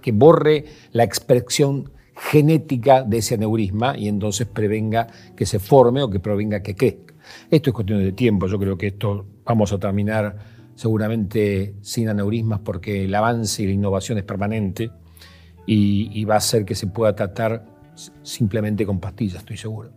que 0.00 0.12
borre 0.12 0.64
la 0.92 1.04
expresión 1.04 1.90
genética 2.18 3.02
de 3.04 3.18
ese 3.18 3.34
aneurisma 3.34 3.96
y 3.96 4.08
entonces 4.08 4.46
prevenga 4.46 5.06
que 5.36 5.46
se 5.46 5.58
forme 5.58 6.02
o 6.02 6.10
que 6.10 6.18
provenga 6.18 6.62
que 6.62 6.74
crezca. 6.74 7.14
Esto 7.50 7.70
es 7.70 7.74
cuestión 7.74 8.00
de 8.00 8.12
tiempo, 8.12 8.46
yo 8.46 8.58
creo 8.58 8.76
que 8.76 8.88
esto 8.88 9.24
vamos 9.44 9.72
a 9.72 9.78
terminar 9.78 10.36
seguramente 10.74 11.74
sin 11.80 12.08
aneurismas 12.08 12.60
porque 12.60 13.04
el 13.04 13.14
avance 13.14 13.62
y 13.62 13.66
la 13.66 13.72
innovación 13.72 14.18
es 14.18 14.24
permanente 14.24 14.90
y, 15.66 16.24
va 16.24 16.34
a 16.34 16.38
hacer 16.38 16.64
que 16.64 16.74
se 16.74 16.86
pueda 16.86 17.14
tratar 17.14 17.66
simplemente 18.22 18.86
con 18.86 19.00
pastillas, 19.00 19.40
estoy 19.40 19.58
seguro. 19.58 19.90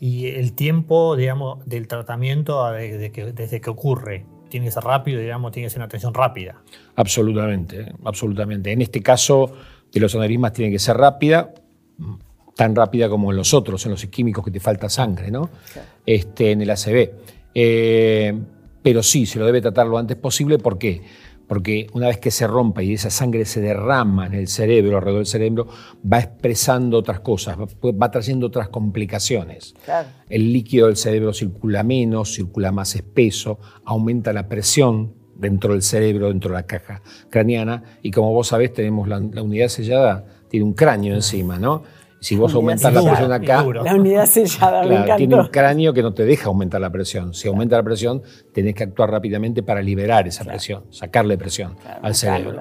Y 0.00 0.26
el 0.26 0.52
tiempo, 0.52 1.16
digamos, 1.16 1.64
del 1.64 1.86
tratamiento 1.86 2.70
desde 2.72 3.12
que, 3.12 3.32
desde 3.32 3.60
que 3.60 3.70
ocurre, 3.70 4.26
tiene 4.48 4.66
que 4.66 4.72
ser 4.72 4.82
rápido, 4.82 5.20
digamos, 5.20 5.52
tiene 5.52 5.66
que 5.66 5.70
ser 5.70 5.78
una 5.78 5.86
atención 5.86 6.12
rápida. 6.12 6.60
Absolutamente, 6.96 7.92
absolutamente. 8.04 8.72
En 8.72 8.82
este 8.82 9.00
caso, 9.00 9.52
de 9.92 10.00
los 10.00 10.14
aneurismas 10.14 10.52
tiene 10.52 10.70
que 10.70 10.78
ser 10.78 10.96
rápida, 10.96 11.54
tan 12.54 12.74
rápida 12.74 13.08
como 13.08 13.30
en 13.30 13.36
los 13.36 13.54
otros, 13.54 13.84
en 13.84 13.92
los 13.92 14.04
químicos 14.06 14.44
que 14.44 14.50
te 14.50 14.60
falta 14.60 14.88
sangre, 14.88 15.30
¿no? 15.30 15.50
Este, 16.04 16.52
en 16.52 16.62
el 16.62 16.70
ACV. 16.70 17.10
Eh, 17.54 18.38
pero 18.82 19.02
sí, 19.02 19.26
se 19.26 19.38
lo 19.38 19.46
debe 19.46 19.60
tratar 19.60 19.86
lo 19.86 19.98
antes 19.98 20.16
posible. 20.16 20.58
¿Por 20.58 20.78
qué? 20.78 21.02
Porque 21.48 21.86
una 21.92 22.08
vez 22.08 22.18
que 22.18 22.30
se 22.30 22.46
rompa 22.46 22.82
y 22.82 22.94
esa 22.94 23.10
sangre 23.10 23.44
se 23.44 23.60
derrama 23.60 24.26
en 24.26 24.34
el 24.34 24.48
cerebro, 24.48 24.96
alrededor 24.96 25.20
del 25.20 25.26
cerebro, 25.26 25.68
va 26.12 26.18
expresando 26.18 26.98
otras 26.98 27.20
cosas, 27.20 27.56
va, 27.58 28.10
trayendo 28.10 28.46
otras 28.46 28.68
complicaciones. 28.68 29.74
El 30.28 30.52
líquido 30.52 30.86
del 30.86 30.96
cerebro 30.96 31.32
circula 31.32 31.82
menos, 31.82 32.34
circula 32.34 32.72
más 32.72 32.94
espeso, 32.96 33.58
aumenta 33.84 34.32
la 34.32 34.48
presión 34.48 35.14
dentro 35.38 35.72
del 35.72 35.82
cerebro, 35.82 36.28
dentro 36.28 36.50
de 36.50 36.56
la 36.56 36.62
caja 36.64 37.02
craneana, 37.30 37.82
y 38.02 38.10
como 38.10 38.32
vos 38.32 38.48
sabés, 38.48 38.72
tenemos 38.72 39.08
la, 39.08 39.18
unidad 39.18 39.68
sellada, 39.68 40.24
tiene 40.48 40.64
un 40.64 40.72
cráneo 40.72 41.14
encima, 41.14 41.58
¿no? 41.58 41.82
Si 42.18 42.34
vos 42.34 42.54
aumentás 42.54 42.92
la 42.92 43.02
presión 43.02 43.32
acá. 43.32 43.64
La 43.84 43.94
unidad 43.94 44.26
sellada, 44.26 44.82
claro, 44.82 45.16
Tiene 45.16 45.34
un 45.34 45.48
cráneo 45.48 45.92
que 45.92 46.02
no 46.02 46.14
te 46.14 46.24
deja 46.24 46.46
aumentar 46.46 46.80
la 46.80 46.90
presión. 46.90 47.34
Si 47.34 47.46
aumenta 47.46 47.76
la 47.76 47.82
presión, 47.82 48.22
tenés 48.52 48.74
que 48.74 48.84
actuar 48.84 49.10
rápidamente 49.10 49.62
para 49.62 49.82
liberar 49.82 50.26
esa 50.26 50.44
presión, 50.44 50.84
sacarle 50.90 51.36
presión 51.36 51.76
al 52.02 52.14
cerebro. 52.14 52.60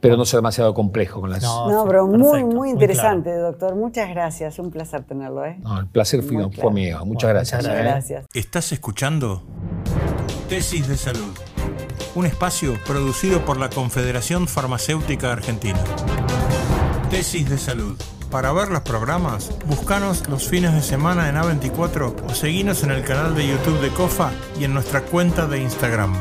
Pero 0.00 0.16
no 0.16 0.24
sea 0.24 0.38
demasiado 0.38 0.74
complejo 0.74 1.20
con 1.20 1.30
las. 1.30 1.42
No, 1.42 1.84
pero 1.86 2.06
muy, 2.06 2.44
muy 2.44 2.70
interesante, 2.70 3.34
doctor. 3.36 3.74
Muchas 3.74 4.08
gracias. 4.08 4.58
Un 4.60 4.70
placer 4.70 5.02
tenerlo. 5.02 5.44
¿eh? 5.44 5.56
No, 5.60 5.80
el 5.80 5.86
placer 5.88 6.22
fue, 6.22 6.50
fue 6.52 6.72
mío. 6.72 7.04
Muchas 7.04 7.30
gracias. 7.30 7.62
Muchas 7.62 7.78
¿eh? 7.78 7.82
gracias. 7.82 8.26
¿Estás 8.32 8.70
escuchando? 8.70 9.42
Tesis 10.48 10.86
de 10.88 10.96
salud 10.96 11.34
un 12.14 12.26
espacio 12.26 12.78
producido 12.86 13.44
por 13.44 13.56
la 13.56 13.70
Confederación 13.70 14.48
Farmacéutica 14.48 15.32
Argentina. 15.32 15.78
Tesis 17.10 17.48
de 17.48 17.58
salud. 17.58 17.96
Para 18.30 18.52
ver 18.52 18.68
los 18.68 18.82
programas, 18.82 19.50
búscanos 19.66 20.28
los 20.28 20.48
fines 20.48 20.74
de 20.74 20.82
semana 20.82 21.28
en 21.28 21.36
A24 21.36 22.14
o 22.28 22.34
seguinos 22.34 22.82
en 22.82 22.90
el 22.90 23.02
canal 23.02 23.34
de 23.34 23.48
YouTube 23.48 23.80
de 23.80 23.88
COFA 23.90 24.30
y 24.60 24.64
en 24.64 24.74
nuestra 24.74 25.00
cuenta 25.02 25.46
de 25.46 25.60
Instagram. 25.62 26.14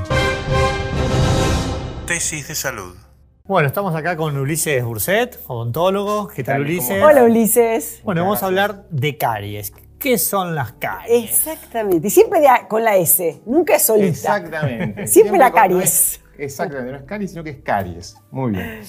Tesis 2.06 2.48
de 2.48 2.56
salud. 2.56 2.96
Bueno, 3.44 3.67
estamos 3.67 3.96
acá 3.96 4.15
con 4.15 4.38
Ulises 4.38 4.84
Burset, 4.84 5.39
odontólogo. 5.48 6.27
¿Qué 6.27 6.44
tal, 6.44 6.62
Ulises? 6.62 7.03
Hola, 7.03 7.24
Ulises. 7.24 8.01
Bueno, 8.03 8.24
vamos 8.24 8.44
a 8.44 8.46
hablar 8.46 8.86
de 8.89 9.17
caries. 9.17 9.74
¿Qué 9.99 10.17
son 10.19 10.53
las 10.53 10.73
caries? 10.73 11.29
Exactamente. 11.29 12.07
Y 12.07 12.11
siempre 12.11 12.41
con 12.67 12.83
la 12.83 12.97
S, 12.97 13.41
nunca 13.45 13.75
es 13.75 13.83
solita. 13.83 14.07
Exactamente. 14.09 15.07
siempre, 15.07 15.39
la 15.39 15.51
caries. 15.51 16.21
exactamente, 16.37 16.91
no 16.91 16.97
es 16.99 17.03
caries, 17.03 17.31
sino 17.31 17.43
que 17.43 17.49
es 17.49 17.57
caries. 17.63 18.15
Muy 18.29 18.51
bien. 18.51 18.81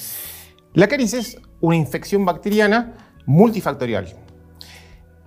La 0.75 0.87
caries 0.87 1.15
es 1.15 1.41
una 1.61 1.77
infección 1.77 2.25
bacteriana 2.25 2.95
multifactorial. 3.25 4.07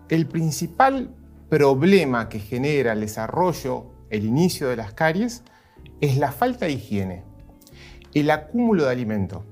El 0.07 0.27
principal 0.27 1.15
problema 1.50 2.29
que 2.29 2.39
genera 2.39 2.93
el 2.93 3.01
desarrollo, 3.01 3.91
el 4.09 4.25
inicio 4.25 4.69
de 4.69 4.75
las 4.75 4.93
caries, 4.93 5.43
es 6.00 6.17
la 6.17 6.31
falta 6.31 6.65
de 6.65 6.73
higiene, 6.73 7.23
el 8.13 8.29
acúmulo 8.29 8.85
de 8.85 8.91
alimento. 8.91 9.45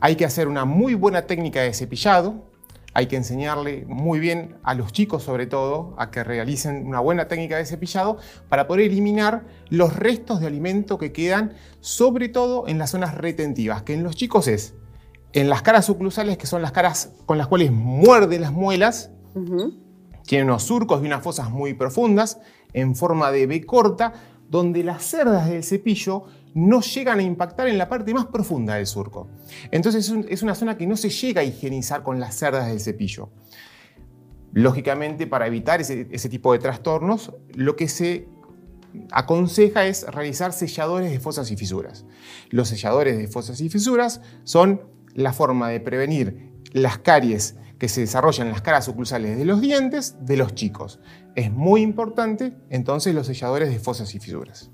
Hay 0.00 0.16
que 0.16 0.24
hacer 0.24 0.48
una 0.48 0.64
muy 0.64 0.94
buena 0.94 1.22
técnica 1.22 1.60
de 1.60 1.72
cepillado, 1.72 2.49
hay 2.92 3.06
que 3.06 3.16
enseñarle 3.16 3.84
muy 3.86 4.18
bien 4.18 4.56
a 4.62 4.74
los 4.74 4.92
chicos 4.92 5.22
sobre 5.22 5.46
todo 5.46 5.94
a 5.98 6.10
que 6.10 6.24
realicen 6.24 6.86
una 6.86 7.00
buena 7.00 7.28
técnica 7.28 7.56
de 7.56 7.66
cepillado 7.66 8.18
para 8.48 8.66
poder 8.66 8.86
eliminar 8.86 9.44
los 9.68 9.94
restos 9.96 10.40
de 10.40 10.46
alimento 10.46 10.98
que 10.98 11.12
quedan 11.12 11.54
sobre 11.80 12.28
todo 12.28 12.66
en 12.66 12.78
las 12.78 12.90
zonas 12.90 13.14
retentivas, 13.14 13.82
que 13.82 13.94
en 13.94 14.02
los 14.02 14.16
chicos 14.16 14.48
es 14.48 14.74
en 15.32 15.48
las 15.48 15.62
caras 15.62 15.88
oclusales, 15.88 16.36
que 16.38 16.46
son 16.46 16.62
las 16.62 16.72
caras 16.72 17.12
con 17.26 17.38
las 17.38 17.46
cuales 17.46 17.70
muerden 17.70 18.42
las 18.42 18.52
muelas, 18.52 19.10
tienen 20.26 20.48
unos 20.48 20.64
surcos 20.64 21.02
y 21.02 21.06
unas 21.06 21.22
fosas 21.22 21.50
muy 21.50 21.74
profundas 21.74 22.40
en 22.72 22.96
forma 22.96 23.30
de 23.30 23.46
B 23.46 23.64
corta, 23.64 24.12
donde 24.48 24.82
las 24.82 25.04
cerdas 25.04 25.48
del 25.48 25.62
cepillo 25.62 26.24
no 26.54 26.80
llegan 26.80 27.18
a 27.18 27.22
impactar 27.22 27.68
en 27.68 27.78
la 27.78 27.88
parte 27.88 28.12
más 28.14 28.26
profunda 28.26 28.74
del 28.74 28.86
surco. 28.86 29.28
Entonces 29.70 30.12
es 30.28 30.42
una 30.42 30.54
zona 30.54 30.76
que 30.76 30.86
no 30.86 30.96
se 30.96 31.10
llega 31.10 31.40
a 31.40 31.44
higienizar 31.44 32.02
con 32.02 32.20
las 32.20 32.34
cerdas 32.36 32.68
del 32.68 32.80
cepillo. 32.80 33.30
Lógicamente, 34.52 35.26
para 35.26 35.46
evitar 35.46 35.80
ese, 35.80 36.08
ese 36.10 36.28
tipo 36.28 36.52
de 36.52 36.58
trastornos, 36.58 37.32
lo 37.54 37.76
que 37.76 37.88
se 37.88 38.28
aconseja 39.12 39.86
es 39.86 40.04
realizar 40.08 40.52
selladores 40.52 41.10
de 41.10 41.20
fosas 41.20 41.50
y 41.50 41.56
fisuras. 41.56 42.04
Los 42.48 42.68
selladores 42.68 43.16
de 43.16 43.28
fosas 43.28 43.60
y 43.60 43.68
fisuras 43.68 44.20
son 44.44 44.82
la 45.14 45.32
forma 45.32 45.68
de 45.68 45.80
prevenir 45.80 46.50
las 46.72 46.98
caries 46.98 47.56
que 47.78 47.88
se 47.88 48.02
desarrollan 48.02 48.48
en 48.48 48.52
las 48.52 48.62
caras 48.62 48.88
oclusales 48.88 49.38
de 49.38 49.44
los 49.44 49.60
dientes 49.60 50.16
de 50.20 50.36
los 50.36 50.54
chicos. 50.54 51.00
Es 51.34 51.50
muy 51.50 51.80
importante 51.80 52.54
entonces 52.68 53.14
los 53.14 53.26
selladores 53.26 53.70
de 53.70 53.78
fosas 53.78 54.14
y 54.14 54.20
fisuras. 54.20 54.70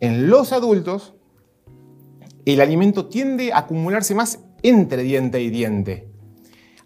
En 0.00 0.30
los 0.30 0.52
adultos, 0.52 1.14
el 2.44 2.60
alimento 2.60 3.06
tiende 3.06 3.52
a 3.52 3.58
acumularse 3.58 4.14
más 4.14 4.40
entre 4.62 5.02
diente 5.02 5.40
y 5.42 5.50
diente. 5.50 6.08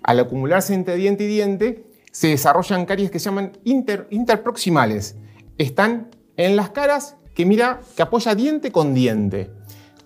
Al 0.02 0.19
acumularse 0.21 0.73
entre 0.73 0.97
diente 0.97 1.25
y 1.25 1.26
diente, 1.26 1.85
se 2.11 2.28
desarrollan 2.28 2.87
caries 2.87 3.11
que 3.11 3.19
se 3.19 3.26
llaman 3.26 3.52
interproximales. 3.64 5.16
Están 5.59 6.11
en 6.37 6.57
las 6.57 6.71
caras 6.71 7.16
que 7.35 7.45
mira, 7.47 7.81
que 7.97 8.02
apoya 8.02 8.35
diente 8.35 8.73
con 8.73 8.95
diente. 8.95 9.50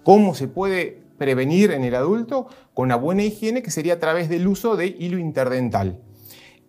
¿Cómo 0.03 0.35
se 0.35 0.49
puede 0.49 1.03
prevenir 1.17 1.71
en 1.71 1.85
el 1.85 1.95
adulto? 1.95 2.49
Con 2.75 2.87
una 2.87 2.97
buena 2.97 3.23
higiene 3.23 3.63
que 3.63 3.71
sería 3.71 3.95
a 3.95 3.99
través 4.01 4.29
del 4.29 4.47
uso 4.47 4.77
de 4.77 4.87
hilo 4.87 5.19
interdental. 5.19 6.01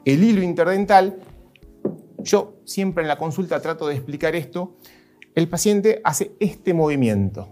El 0.05 0.23
hilo 0.23 0.41
interdental, 0.41 1.17
yo 2.19 2.61
siempre 2.65 3.03
en 3.03 3.07
la 3.07 3.17
consulta 3.17 3.59
trato 3.59 3.87
de 3.87 3.95
explicar 3.95 4.35
esto, 4.35 4.77
el 5.37 5.47
paciente 5.47 6.01
hace 6.03 6.31
este 6.39 6.73
movimiento. 6.73 7.47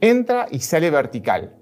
Entra 0.00 0.48
y 0.50 0.58
sale 0.58 0.90
vertical. 0.90 1.54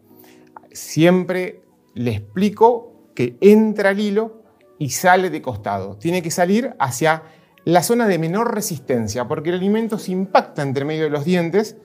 Siempre 0.73 1.61
le 1.93 2.13
explico 2.13 3.11
que 3.15 3.37
entra 3.43 3.91
el 3.91 4.01
hilo 4.01 4.43
y 4.79 4.89
sale 4.89 5.29
de 5.29 5.43
costado. 5.43 5.99
Tiene 5.99 6.23
que 6.23 6.31
salir 6.31 6.75
hacia 6.79 7.25
la 7.65 7.83
zona 7.83 8.09
de 8.09 8.19
menor 8.19 8.55
resistencia, 8.55 9.29
porque 9.29 9.51
el 9.51 9.57
alimento 9.57 9.99
se 9.99 10.13
impacta 10.13 10.63
entre 10.63 10.87
medio 10.87 11.05
de 11.05 11.11
los 11.11 11.27
dientes 11.27 11.77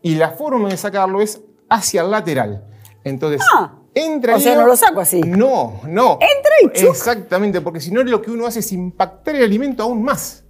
y 0.00 0.14
la 0.14 0.30
forma 0.30 0.68
de 0.68 0.76
sacarlo 0.76 1.20
es 1.20 1.40
hacia 1.68 2.02
el 2.02 2.12
lateral. 2.12 2.64
Entonces, 3.02 3.42
ah, 3.52 3.80
entra 3.94 4.36
o 4.36 4.40
sea, 4.40 4.54
no 4.54 4.68
lo 4.68 4.76
saco 4.76 5.00
así. 5.00 5.22
No, 5.22 5.80
no. 5.88 6.20
Entra 6.20 6.52
y 6.62 6.66
chuc. 6.78 6.90
Exactamente, 6.90 7.60
porque 7.62 7.80
si 7.80 7.90
no 7.90 8.04
lo 8.04 8.22
que 8.22 8.30
uno 8.30 8.46
hace 8.46 8.60
es 8.60 8.70
impactar 8.70 9.34
el 9.34 9.42
alimento 9.42 9.82
aún 9.82 10.04
más. 10.04 10.44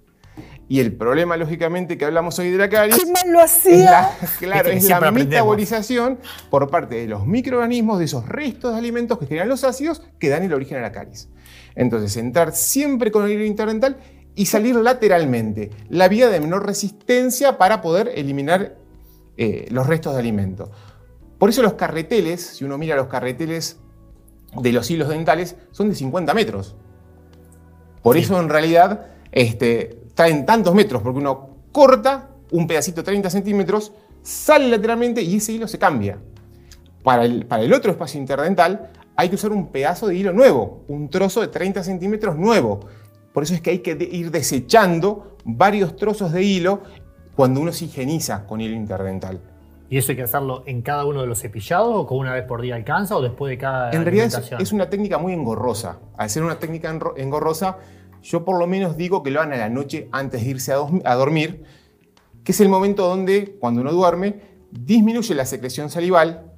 Y 0.71 0.79
el 0.79 0.93
problema, 0.93 1.35
lógicamente, 1.35 1.97
que 1.97 2.05
hablamos 2.05 2.39
hoy 2.39 2.49
de 2.49 2.57
la 2.57 2.69
caries. 2.69 2.97
¿Qué 2.97 3.11
mal 3.11 3.29
lo 3.29 3.41
hacía? 3.41 4.09
claro, 4.39 4.69
es 4.69 4.87
la 4.87 5.11
metabolización 5.11 6.17
por 6.49 6.69
parte 6.69 6.95
de 6.95 7.07
los 7.07 7.27
microorganismos 7.27 7.99
de 7.99 8.05
esos 8.05 8.25
restos 8.25 8.71
de 8.71 8.79
alimentos 8.79 9.19
que 9.19 9.25
generan 9.25 9.49
los 9.49 9.65
ácidos 9.65 10.01
que 10.17 10.29
dan 10.29 10.43
el 10.43 10.53
origen 10.53 10.77
a 10.77 10.81
la 10.81 10.93
caries. 10.93 11.27
Entonces, 11.75 12.15
entrar 12.15 12.55
siempre 12.55 13.11
con 13.11 13.25
el 13.25 13.31
hilo 13.31 13.43
interdental 13.43 13.97
y 14.33 14.45
salir 14.45 14.75
lateralmente. 14.75 15.71
La 15.89 16.07
vía 16.07 16.29
de 16.29 16.39
menor 16.39 16.65
resistencia 16.65 17.57
para 17.57 17.81
poder 17.81 18.09
eliminar 18.15 18.77
eh, 19.35 19.67
los 19.71 19.87
restos 19.87 20.13
de 20.13 20.19
alimento. 20.19 20.71
Por 21.37 21.49
eso 21.49 21.61
los 21.61 21.73
carreteles, 21.73 22.39
si 22.39 22.63
uno 22.63 22.77
mira 22.77 22.95
los 22.95 23.07
carreteles 23.07 23.81
de 24.55 24.71
los 24.71 24.89
hilos 24.89 25.09
dentales, 25.09 25.57
son 25.71 25.89
de 25.89 25.95
50 25.95 26.33
metros. 26.33 26.77
Por 28.01 28.15
eso 28.15 28.39
en 28.39 28.47
realidad 28.47 29.07
este, 29.33 30.00
en 30.17 30.45
tantos 30.45 30.73
metros, 30.75 31.01
porque 31.01 31.19
uno 31.19 31.49
corta 31.71 32.29
un 32.51 32.67
pedacito 32.67 33.01
de 33.01 33.05
30 33.05 33.29
centímetros, 33.29 33.91
sale 34.21 34.67
lateralmente 34.67 35.21
y 35.21 35.37
ese 35.37 35.53
hilo 35.53 35.67
se 35.67 35.79
cambia. 35.79 36.17
Para 37.03 37.25
el, 37.25 37.45
para 37.45 37.63
el 37.63 37.73
otro 37.73 37.91
espacio 37.91 38.19
interdental 38.19 38.91
hay 39.15 39.29
que 39.29 39.35
usar 39.35 39.51
un 39.51 39.67
pedazo 39.67 40.07
de 40.07 40.15
hilo 40.15 40.33
nuevo, 40.33 40.83
un 40.87 41.09
trozo 41.09 41.41
de 41.41 41.47
30 41.47 41.83
centímetros 41.83 42.35
nuevo. 42.35 42.81
Por 43.33 43.43
eso 43.43 43.53
es 43.53 43.61
que 43.61 43.71
hay 43.71 43.79
que 43.79 43.97
ir 44.11 44.31
desechando 44.31 45.37
varios 45.43 45.95
trozos 45.95 46.31
de 46.31 46.43
hilo 46.43 46.81
cuando 47.35 47.61
uno 47.61 47.71
se 47.71 47.85
higieniza 47.85 48.45
con 48.45 48.61
hilo 48.61 48.75
interdental. 48.75 49.39
¿Y 49.89 49.97
eso 49.97 50.11
hay 50.11 50.15
que 50.15 50.23
hacerlo 50.23 50.63
en 50.65 50.81
cada 50.81 51.05
uno 51.05 51.21
de 51.21 51.27
los 51.27 51.39
cepillados 51.41 51.93
o 51.93 52.07
con 52.07 52.17
una 52.19 52.33
vez 52.33 52.45
por 52.45 52.61
día 52.61 52.75
alcanza 52.75 53.17
o 53.17 53.21
después 53.21 53.49
de 53.49 53.57
cada 53.57 53.91
En 53.91 54.05
realidad 54.05 54.27
es, 54.27 54.51
es, 54.57 54.71
una 54.71 54.89
técnica 54.89 55.17
muy 55.17 55.33
engorrosa. 55.33 55.99
Al 56.15 56.29
ser 56.29 56.43
una 56.43 56.59
técnica 56.59 56.97
engorrosa, 57.17 57.77
yo 58.21 58.45
por 58.45 58.59
lo 58.59 58.67
menos 58.67 58.97
digo 58.97 59.23
que 59.23 59.31
lo 59.31 59.41
hagan 59.41 59.53
a 59.53 59.57
la 59.57 59.69
noche 59.69 60.07
antes 60.11 60.43
de 60.43 60.49
irse 60.49 60.73
a, 60.73 61.15
dormir, 61.15 61.63
que 62.43 62.51
es 62.51 62.61
el 62.61 62.69
momento 62.69 63.07
donde, 63.07 63.57
cuando 63.59 63.81
uno 63.81 63.91
duerme, 63.91 64.41
disminuye 64.71 65.35
la 65.35 65.45
secreción 65.45 65.89
salival 65.89 66.51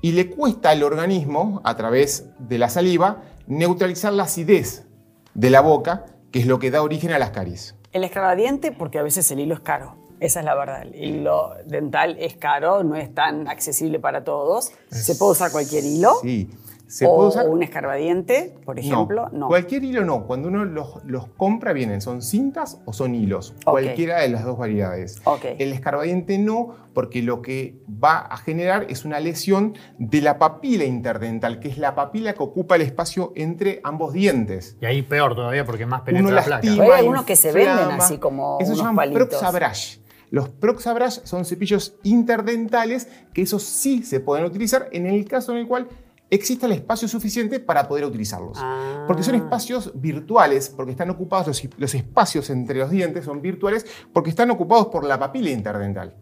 y 0.00 0.12
le 0.12 0.30
cuesta 0.30 0.70
al 0.70 0.82
organismo, 0.82 1.60
a 1.64 1.76
través 1.76 2.26
de 2.38 2.58
la 2.58 2.68
saliva, 2.68 3.22
neutralizar 3.46 4.12
la 4.12 4.24
acidez 4.24 4.86
de 5.34 5.50
la 5.50 5.60
boca, 5.60 6.06
que 6.30 6.40
es 6.40 6.46
lo 6.46 6.58
que 6.58 6.70
da 6.70 6.82
origen 6.82 7.12
a 7.12 7.18
las 7.18 7.30
caries. 7.30 7.74
El 7.92 8.04
escarbadiente, 8.04 8.70
porque 8.72 8.98
a 8.98 9.02
veces 9.02 9.30
el 9.30 9.40
hilo 9.40 9.54
es 9.54 9.60
caro. 9.60 9.96
Esa 10.20 10.40
es 10.40 10.44
la 10.44 10.54
verdad. 10.54 10.82
El 10.82 10.94
hilo 10.94 11.52
dental 11.66 12.16
es 12.18 12.36
caro, 12.36 12.82
no 12.82 12.96
es 12.96 13.14
tan 13.14 13.48
accesible 13.48 13.98
para 13.98 14.24
todos. 14.24 14.72
Se 14.90 15.14
puede 15.14 15.32
usar 15.32 15.52
cualquier 15.52 15.84
hilo. 15.84 16.16
Sí. 16.22 16.50
¿Se 16.88 17.04
o 17.04 17.14
puede 17.14 17.28
usar? 17.28 17.48
un 17.48 17.62
escarbadiente, 17.62 18.54
por 18.64 18.78
ejemplo. 18.78 19.28
No, 19.30 19.48
Cualquier 19.48 19.84
hilo 19.84 20.04
no. 20.06 20.26
Cuando 20.26 20.48
uno 20.48 20.64
los, 20.64 21.26
compra 21.36 21.74
vienen, 21.74 22.00
¿son 22.00 22.22
cintas 22.22 22.80
o 22.86 22.94
son 22.94 23.14
hilos? 23.14 23.54
Cualquiera 23.64 24.20
de 24.20 24.30
las 24.30 24.44
dos 24.44 24.56
variedades. 24.56 25.20
El 25.58 25.72
escarbadiente 25.72 26.38
no, 26.38 26.76
porque 26.94 27.22
lo 27.22 27.42
que 27.42 27.76
va 28.02 28.18
a 28.18 28.38
generar 28.38 28.86
es 28.88 29.04
una 29.04 29.20
lesión 29.20 29.74
de 29.98 30.22
la 30.22 30.38
papila 30.38 30.84
interdental, 30.84 31.60
que 31.60 31.68
es 31.68 31.76
la 31.76 31.94
papila 31.94 32.32
que 32.32 32.42
ocupa 32.42 32.76
el 32.76 32.82
espacio 32.82 33.32
entre 33.36 33.80
ambos 33.84 34.14
dientes. 34.14 34.78
Y 34.80 34.86
ahí 34.86 35.02
peor 35.02 35.34
todavía 35.34 35.66
porque 35.66 35.84
más 35.84 36.00
penetra 36.00 36.26
uno 36.26 36.34
la 36.34 36.42
placa. 36.42 36.66
Hay 36.66 36.80
algunos 36.80 37.24
que 37.24 37.36
se 37.36 37.52
venden 37.52 37.90
así 37.92 38.16
como 38.16 38.58
Eso 38.60 38.74
se 38.74 38.82
llaman 38.82 39.12
Proxabrush. 39.12 39.98
Los 40.30 40.48
Proxabrush 40.48 41.20
son 41.24 41.44
cepillos 41.44 41.96
interdentales 42.02 43.08
que 43.32 43.42
esos 43.42 43.62
sí 43.62 44.02
se 44.02 44.20
pueden 44.20 44.44
utilizar 44.44 44.88
en 44.92 45.06
el 45.06 45.26
caso 45.26 45.52
en 45.52 45.58
el 45.58 45.66
cual 45.66 45.88
exista 46.30 46.66
el 46.66 46.72
espacio 46.72 47.08
suficiente 47.08 47.60
para 47.60 47.88
poder 47.88 48.04
utilizarlos. 48.04 48.58
Porque 49.06 49.22
son 49.22 49.34
ah. 49.34 49.38
espacios 49.38 49.92
virtuales, 49.94 50.68
porque 50.68 50.92
están 50.92 51.10
ocupados, 51.10 51.62
los, 51.76 51.94
espacios 51.94 52.50
entre 52.50 52.78
los 52.78 52.90
dientes 52.90 53.24
son 53.24 53.40
virtuales, 53.40 53.86
porque 54.12 54.30
están 54.30 54.50
ocupados 54.50 54.88
por 54.88 55.04
la 55.04 55.18
papila 55.18 55.50
interdental. 55.50 56.16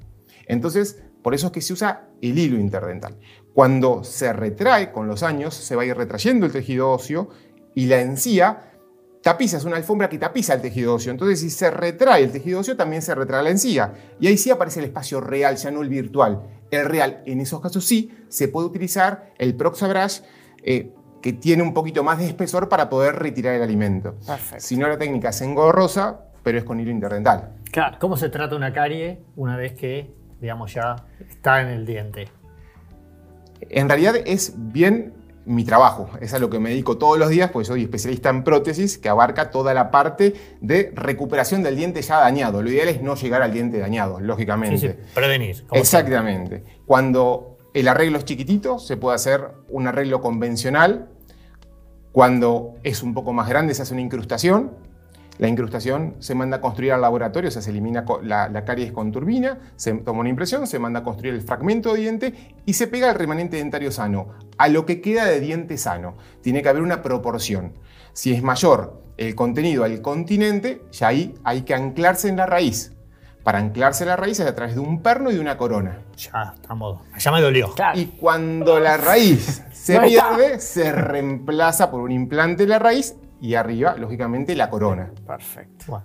Entonces, 0.46 1.02
por 1.22 1.34
eso 1.34 1.46
es 1.46 1.52
que 1.52 1.60
se 1.60 1.72
usa 1.72 2.08
el 2.22 2.38
hilo 2.38 2.58
interdental. 2.58 3.18
Cuando 3.52 4.04
se 4.04 4.32
retrae 4.32 4.92
con 4.92 5.08
los 5.08 5.22
años, 5.22 5.54
se 5.54 5.74
va 5.74 5.82
a 5.82 5.86
ir 5.86 5.96
retrayendo 5.96 6.46
el 6.46 6.52
tejido 6.52 6.90
óseo 6.90 7.30
y 7.74 7.86
la 7.86 8.00
encía 8.00 8.75
tapiza, 9.26 9.56
es 9.56 9.64
una 9.64 9.74
alfombra 9.74 10.08
que 10.08 10.18
tapiza 10.18 10.54
el 10.54 10.60
tejido 10.60 10.94
óseo. 10.94 11.10
Entonces, 11.10 11.40
si 11.40 11.50
se 11.50 11.68
retrae 11.68 12.22
el 12.22 12.30
tejido 12.30 12.60
óseo, 12.60 12.76
también 12.76 13.02
se 13.02 13.12
retrae 13.12 13.42
la 13.42 13.50
encía. 13.50 13.92
Y 14.20 14.28
ahí 14.28 14.36
sí 14.36 14.52
aparece 14.52 14.78
el 14.78 14.86
espacio 14.86 15.20
real, 15.20 15.56
ya 15.56 15.72
no 15.72 15.82
el 15.82 15.88
virtual 15.88 16.42
el 16.70 16.84
real. 16.84 17.22
En 17.26 17.40
esos 17.40 17.60
casos 17.60 17.84
sí 17.84 18.16
se 18.28 18.46
puede 18.46 18.68
utilizar 18.68 19.32
el 19.38 19.56
Proxabrush 19.56 20.20
eh, 20.62 20.92
que 21.20 21.32
tiene 21.32 21.64
un 21.64 21.74
poquito 21.74 22.04
más 22.04 22.18
de 22.18 22.26
espesor 22.26 22.68
para 22.68 22.88
poder 22.88 23.16
retirar 23.16 23.56
el 23.56 23.62
alimento. 23.62 24.14
Si 24.58 24.76
no, 24.76 24.86
la 24.86 24.96
técnica 24.96 25.30
es 25.30 25.40
engorrosa, 25.40 26.20
pero 26.44 26.58
es 26.58 26.64
con 26.64 26.78
hilo 26.78 26.92
interdental. 26.92 27.56
Claro. 27.72 27.96
¿Cómo 27.98 28.16
se 28.16 28.28
trata 28.28 28.54
una 28.54 28.72
carie 28.72 29.24
una 29.34 29.56
vez 29.56 29.72
que, 29.72 30.08
digamos, 30.40 30.72
ya 30.72 30.94
está 31.28 31.62
en 31.62 31.68
el 31.68 31.84
diente? 31.84 32.28
En 33.60 33.88
realidad 33.88 34.14
es 34.24 34.54
bien 34.56 35.14
mi 35.46 35.64
trabajo. 35.64 36.10
Es 36.20 36.34
a 36.34 36.38
lo 36.38 36.50
que 36.50 36.58
me 36.58 36.70
dedico 36.70 36.98
todos 36.98 37.18
los 37.18 37.30
días, 37.30 37.50
porque 37.50 37.66
soy 37.66 37.82
especialista 37.84 38.28
en 38.28 38.42
prótesis, 38.44 38.98
que 38.98 39.08
abarca 39.08 39.50
toda 39.50 39.72
la 39.72 39.90
parte 39.90 40.34
de 40.60 40.92
recuperación 40.94 41.62
del 41.62 41.76
diente 41.76 42.02
ya 42.02 42.18
dañado. 42.18 42.62
Lo 42.62 42.70
ideal 42.70 42.88
es 42.88 43.00
no 43.00 43.14
llegar 43.14 43.42
al 43.42 43.52
diente 43.52 43.78
dañado, 43.78 44.20
lógicamente. 44.20 44.78
Sí, 44.78 44.88
sí. 44.88 44.94
prevenir. 45.14 45.64
Exactamente. 45.72 46.64
Cuando 46.84 47.56
el 47.74 47.88
arreglo 47.88 48.18
es 48.18 48.24
chiquitito, 48.24 48.78
se 48.78 48.96
puede 48.96 49.14
hacer 49.14 49.52
un 49.68 49.86
arreglo 49.86 50.20
convencional. 50.20 51.08
Cuando 52.10 52.74
es 52.82 53.02
un 53.02 53.14
poco 53.14 53.32
más 53.32 53.48
grande, 53.48 53.74
se 53.74 53.82
hace 53.82 53.94
una 53.94 54.02
incrustación. 54.02 54.72
La 55.38 55.48
incrustación 55.48 56.16
se 56.18 56.34
manda 56.34 56.58
a 56.58 56.60
construir 56.60 56.92
al 56.92 57.02
laboratorio, 57.02 57.48
o 57.48 57.50
sea, 57.50 57.62
se 57.62 57.70
elimina 57.70 58.04
la, 58.22 58.64
caries 58.64 58.92
con 58.92 59.12
turbina, 59.12 59.58
se 59.76 59.92
toma 59.94 60.20
una 60.20 60.28
impresión, 60.30 60.66
se 60.66 60.78
manda 60.78 61.00
a 61.00 61.02
construir 61.04 61.34
el 61.34 61.42
fragmento 61.42 61.92
de 61.92 62.00
diente 62.00 62.34
y 62.64 62.72
se 62.72 62.86
pega 62.86 63.10
el 63.10 63.16
remanente 63.16 63.58
dentario 63.58 63.92
sano, 63.92 64.28
a 64.56 64.68
lo 64.68 64.86
que 64.86 65.00
queda 65.00 65.26
de 65.26 65.40
diente 65.40 65.76
sano. 65.76 66.16
Tiene 66.42 66.62
que 66.62 66.68
haber 66.68 66.82
una 66.82 67.02
proporción. 67.02 67.74
Si 68.12 68.32
es 68.32 68.42
mayor 68.42 69.02
el 69.18 69.34
contenido 69.34 69.84
al 69.84 70.00
continente, 70.00 70.82
ya 70.92 71.08
ahí 71.08 71.34
hay 71.44 71.62
que 71.62 71.74
anclarse 71.74 72.28
en 72.28 72.36
la 72.36 72.46
raíz. 72.46 72.92
Para 73.42 73.58
anclarse 73.58 74.02
en 74.02 74.08
la 74.08 74.16
raíz 74.16 74.40
es 74.40 74.46
a 74.46 74.54
través 74.54 74.74
de 74.74 74.80
un 74.80 75.02
perno 75.02 75.30
y 75.30 75.34
de 75.34 75.40
una 75.40 75.56
corona. 75.56 76.00
Ya 76.16 76.54
estamos. 76.54 77.00
Ya 77.16 77.30
me 77.30 77.40
dolió. 77.40 77.72
Y 77.94 78.06
cuando 78.06 78.80
la 78.80 78.96
raíz 78.96 79.62
se 79.72 80.00
pierde, 80.00 80.58
se 80.58 80.90
reemplaza 80.90 81.90
por 81.90 82.00
un 82.00 82.10
implante 82.10 82.64
de 82.64 82.70
la 82.70 82.80
raíz 82.80 83.14
y 83.40 83.54
arriba, 83.54 83.96
lógicamente, 83.96 84.54
la 84.54 84.70
corona. 84.70 85.10
Perfecto. 85.26 86.02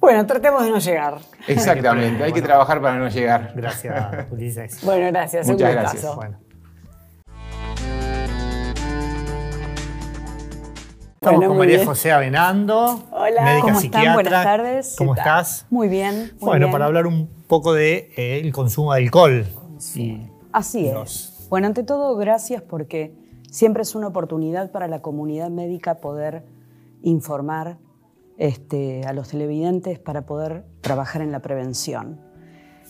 Bueno. 0.00 0.26
tratemos 0.26 0.64
de 0.64 0.70
no 0.70 0.78
llegar. 0.78 1.18
Exactamente, 1.46 2.22
hay 2.22 2.32
que 2.32 2.42
trabajar 2.42 2.80
para 2.80 2.96
no 2.98 3.08
llegar. 3.08 3.52
Gracias, 3.54 4.26
Ulises. 4.30 4.84
Bueno, 4.84 5.06
gracias. 5.08 5.48
Muchas 5.48 5.72
gracias. 5.72 6.06
Estamos 11.14 11.44
con 11.48 11.58
María 11.58 11.84
José 11.84 12.12
Avenando, 12.12 13.02
Hola, 13.10 13.42
médica 13.42 13.62
¿cómo 13.62 13.80
psiquiatra. 13.80 14.02
Están? 14.02 14.14
Buenas 14.14 14.44
tardes. 14.44 14.94
¿Cómo 14.96 15.14
estás? 15.16 15.66
Muy 15.70 15.88
bien. 15.88 16.32
bueno, 16.38 16.70
para 16.70 16.84
hablar 16.84 17.06
un 17.08 17.28
poco 17.48 17.72
del 17.72 18.12
de, 18.14 18.46
eh, 18.46 18.52
consumo 18.52 18.92
de 18.92 19.02
alcohol. 19.02 19.44
Así 20.52 20.86
es. 20.86 21.46
Bueno, 21.48 21.66
ante 21.66 21.82
todo, 21.82 22.16
gracias 22.16 22.62
porque 22.62 23.12
siempre 23.50 23.82
es 23.82 23.94
una 23.94 24.08
oportunidad 24.08 24.70
para 24.70 24.86
la 24.86 25.02
comunidad 25.02 25.50
médica 25.50 25.96
poder 25.96 26.44
informar 27.02 27.78
este, 28.38 29.04
a 29.06 29.12
los 29.12 29.28
televidentes 29.28 29.98
para 29.98 30.26
poder 30.26 30.64
trabajar 30.80 31.22
en 31.22 31.32
la 31.32 31.40
prevención. 31.40 32.20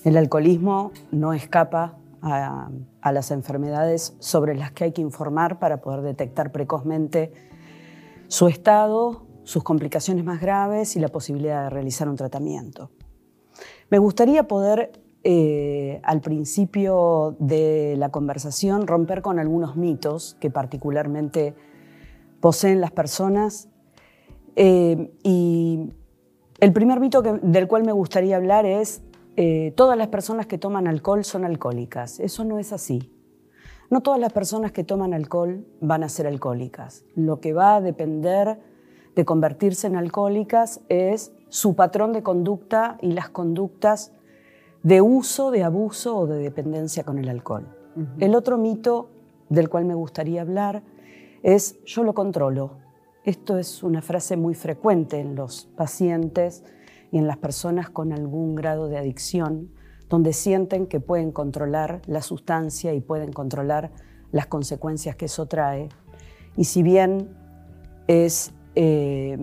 El 0.05 0.17
alcoholismo 0.17 0.93
no 1.11 1.33
escapa 1.33 1.99
a, 2.23 3.13
las 3.13 3.31
enfermedades 3.31 4.17
sobre 4.19 4.57
las 4.57 4.73
que 4.73 4.85
hay 4.85 4.93
que 4.93 5.03
informar 5.03 5.59
para 5.59 5.81
poder 5.81 6.03
detectar 6.03 6.53
precozmente 6.53 7.33
su 8.29 8.49
estado, 8.49 9.27
sus 9.45 9.63
complicaciones 9.63 10.25
más 10.25 10.41
graves 10.41 10.97
y 10.97 11.01
la 11.01 11.09
posibilidad 11.09 11.65
de 11.65 11.71
realizar 11.71 12.09
un 12.09 12.17
tratamiento. 12.17 12.91
Me 13.91 13.99
gustaría 13.99 14.49
poder, 14.49 15.01
eh, 15.23 16.01
al 16.03 16.21
principio 16.21 17.37
de 17.39 17.95
la 17.97 18.11
conversación, 18.11 18.87
romper 18.87 19.23
con 19.23 19.39
algunos 19.39 19.77
mitos 19.77 20.37
que 20.41 20.51
particularmente 20.51 21.55
poseen 22.41 22.81
las 22.81 22.91
personas. 22.91 23.69
Eh, 24.57 25.13
y 25.23 25.93
el 26.59 26.73
primer 26.73 26.99
mito 26.99 27.23
del 27.23 27.69
cual 27.69 27.85
me 27.85 27.93
gustaría 27.93 28.37
hablar 28.37 28.67
es, 28.67 29.03
eh, 29.37 29.73
todas 29.77 29.99
las 29.99 30.09
personas 30.09 30.47
que 30.47 30.57
toman 30.57 30.89
alcohol 30.89 31.23
son 31.25 31.45
alcohólicas. 31.45 32.19
Eso 32.21 32.45
no 32.45 32.59
es 32.59 32.73
así. 32.73 33.13
No 33.91 34.01
todas 34.01 34.19
las 34.19 34.33
personas 34.33 34.73
que 34.73 34.83
toman 34.83 35.15
alcohol 35.15 35.65
van 35.81 36.03
a 36.03 36.09
ser 36.09 36.27
alcohólicas. 36.27 37.05
Lo 37.15 37.41
que 37.41 37.53
va 37.53 37.77
a 37.77 37.81
depender 37.81 38.59
de 39.15 39.25
convertirse 39.25 39.87
en 39.87 39.97
alcohólicas 39.97 40.81
es 40.89 41.33
su 41.49 41.77
patrón 41.77 42.13
de 42.13 42.23
conducta 42.23 42.99
y 43.01 43.13
las 43.13 43.29
conductas 43.29 44.13
de 44.83 45.01
uso, 45.01 45.51
de 45.51 45.63
abuso 45.63 46.17
o 46.17 46.27
de 46.27 46.39
dependencia 46.39 47.05
con 47.05 47.19
el 47.19 47.29
alcohol. 47.29 47.67
El 48.19 48.35
otro 48.35 48.59
mito 48.59 49.09
del 49.49 49.69
cual 49.69 49.85
me 49.85 49.95
gustaría 49.95 50.43
hablar 50.43 50.83
es 51.43 51.83
yo 51.85 52.03
lo 52.03 52.15
controlo. 52.15 52.86
Esto 53.27 53.59
es 53.59 53.83
una 53.83 54.03
frase 54.03 54.37
muy 54.37 54.55
frecuente 54.55 55.19
en 55.19 55.35
los 55.35 55.67
pacientes 55.77 56.63
y 57.11 57.19
en 57.19 57.27
las 57.27 57.37
personas 57.37 57.91
con 57.91 58.13
algún 58.13 58.55
grado 58.55 58.89
de 58.89 58.99
adicción 58.99 59.73
donde 60.09 60.33
sienten 60.33 60.87
que 60.87 61.01
pueden 61.01 61.33
controlar 61.33 62.03
la 62.07 62.23
sustancia 62.23 62.95
y 62.95 63.01
pueden 63.01 63.33
controlar 63.33 63.91
las 64.31 64.47
consecuencias 64.47 65.17
que 65.17 65.25
eso 65.25 65.47
trae. 65.47 65.89
Y 66.57 66.67
si 66.67 66.85
bien 66.85 67.37
es 68.07 68.53
eh, 68.77 69.37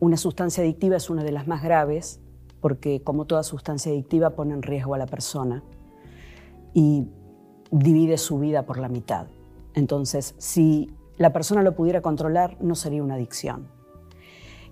una 0.00 0.18
sustancia 0.18 0.62
adictiva, 0.62 0.98
es 0.98 1.08
una 1.08 1.24
de 1.24 1.32
las 1.32 1.46
más 1.46 1.62
graves, 1.62 2.20
porque 2.60 3.02
como 3.02 3.24
toda 3.24 3.42
sustancia 3.42 3.90
adictiva 3.90 4.36
pone 4.36 4.52
en 4.52 4.60
riesgo 4.60 4.94
a 4.94 4.98
la 4.98 5.06
persona 5.06 5.64
y 6.74 7.08
divide 7.70 8.18
su 8.18 8.38
vida 8.38 8.66
por 8.66 8.76
la 8.76 8.90
mitad. 8.90 9.28
Entonces, 9.72 10.34
si 10.36 10.90
la 11.20 11.34
persona 11.34 11.62
lo 11.62 11.74
pudiera 11.74 12.00
controlar, 12.00 12.56
no 12.60 12.74
sería 12.74 13.02
una 13.02 13.16
adicción. 13.16 13.68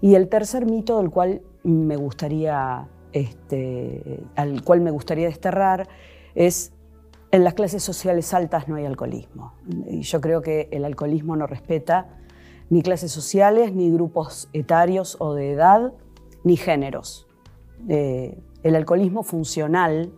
Y 0.00 0.14
el 0.14 0.30
tercer 0.30 0.64
mito 0.64 0.96
del 0.96 1.10
cual 1.10 1.42
me 1.62 1.96
gustaría 1.96 2.88
este, 3.12 4.24
al 4.34 4.64
cual 4.64 4.80
me 4.80 4.90
gustaría 4.90 5.26
desterrar 5.26 5.88
es 6.34 6.72
en 7.32 7.44
las 7.44 7.52
clases 7.52 7.82
sociales 7.82 8.32
altas 8.32 8.66
no 8.66 8.76
hay 8.76 8.86
alcoholismo. 8.86 9.52
Y 9.88 10.00
yo 10.00 10.22
creo 10.22 10.40
que 10.40 10.70
el 10.72 10.86
alcoholismo 10.86 11.36
no 11.36 11.46
respeta 11.46 12.16
ni 12.70 12.80
clases 12.80 13.12
sociales, 13.12 13.74
ni 13.74 13.90
grupos 13.90 14.48
etarios 14.54 15.18
o 15.20 15.34
de 15.34 15.52
edad, 15.52 15.92
ni 16.44 16.56
géneros. 16.56 17.26
Eh, 17.90 18.38
el 18.62 18.74
alcoholismo 18.74 19.22
funcional, 19.22 20.14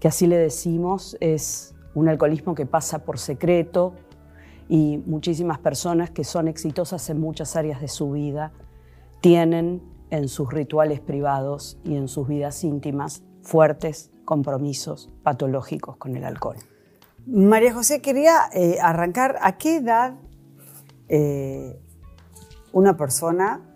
que 0.00 0.08
así 0.08 0.26
le 0.26 0.36
decimos, 0.36 1.16
es 1.20 1.74
un 1.94 2.10
alcoholismo 2.10 2.54
que 2.54 2.66
pasa 2.66 3.06
por 3.06 3.18
secreto 3.18 3.94
y 4.70 5.02
muchísimas 5.04 5.58
personas 5.58 6.10
que 6.12 6.22
son 6.22 6.46
exitosas 6.46 7.10
en 7.10 7.20
muchas 7.20 7.56
áreas 7.56 7.80
de 7.80 7.88
su 7.88 8.12
vida 8.12 8.52
tienen 9.20 9.82
en 10.10 10.28
sus 10.28 10.48
rituales 10.52 11.00
privados 11.00 11.76
y 11.82 11.96
en 11.96 12.06
sus 12.06 12.28
vidas 12.28 12.62
íntimas 12.62 13.24
fuertes 13.42 14.12
compromisos 14.24 15.10
patológicos 15.24 15.96
con 15.96 16.16
el 16.16 16.24
alcohol. 16.24 16.56
María 17.26 17.74
José, 17.74 18.00
quería 18.00 18.44
eh, 18.54 18.78
arrancar, 18.80 19.38
¿a 19.42 19.58
qué 19.58 19.78
edad 19.78 20.14
eh, 21.08 21.76
una 22.72 22.96
persona 22.96 23.66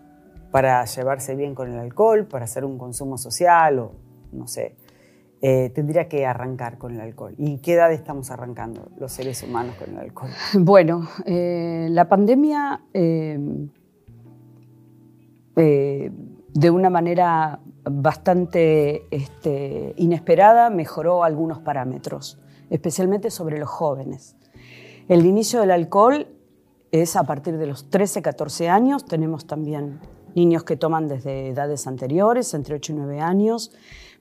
para 0.51 0.85
llevarse 0.85 1.35
bien 1.35 1.55
con 1.55 1.73
el 1.73 1.77
alcohol, 1.77 2.25
para 2.25 2.45
hacer 2.45 2.63
un 2.63 2.77
consumo 2.77 3.17
social 3.17 3.79
o 3.79 3.91
no 4.31 4.47
sé, 4.47 4.77
eh, 5.47 5.69
tendría 5.69 6.09
que 6.09 6.25
arrancar 6.25 6.79
con 6.79 6.95
el 6.95 7.01
alcohol? 7.01 7.35
¿Y 7.37 7.59
qué 7.59 7.73
edad 7.73 7.93
estamos 7.93 8.31
arrancando 8.31 8.89
los 8.97 9.11
seres 9.11 9.43
humanos 9.43 9.75
con 9.75 9.91
el 9.91 9.99
alcohol? 9.99 10.31
Bueno, 10.59 11.07
la 11.27 12.09
pandemia 12.09 12.81
eh, 12.93 13.37
de 15.55 16.69
una 16.71 16.89
manera 16.89 17.59
bastante 17.83 19.05
este, 19.11 19.93
inesperada 19.97 20.71
mejoró 20.71 21.23
algunos 21.23 21.59
parámetros, 21.59 22.39
especialmente 22.71 23.29
sobre 23.29 23.59
los 23.59 23.69
jóvenes. 23.69 24.35
El 25.07 25.27
inicio 25.27 25.61
del 25.61 25.69
alcohol 25.69 26.27
es 26.91 27.15
a 27.15 27.23
partir 27.23 27.59
de 27.59 27.67
los 27.67 27.91
13, 27.91 28.23
14 28.23 28.69
años. 28.69 29.05
Tenemos 29.05 29.45
también 29.45 29.99
niños 30.33 30.63
que 30.63 30.75
toman 30.75 31.07
desde 31.07 31.49
edades 31.49 31.85
anteriores, 31.85 32.51
entre 32.55 32.73
8 32.73 32.93
y 32.93 32.95
9 32.95 33.19
años, 33.19 33.71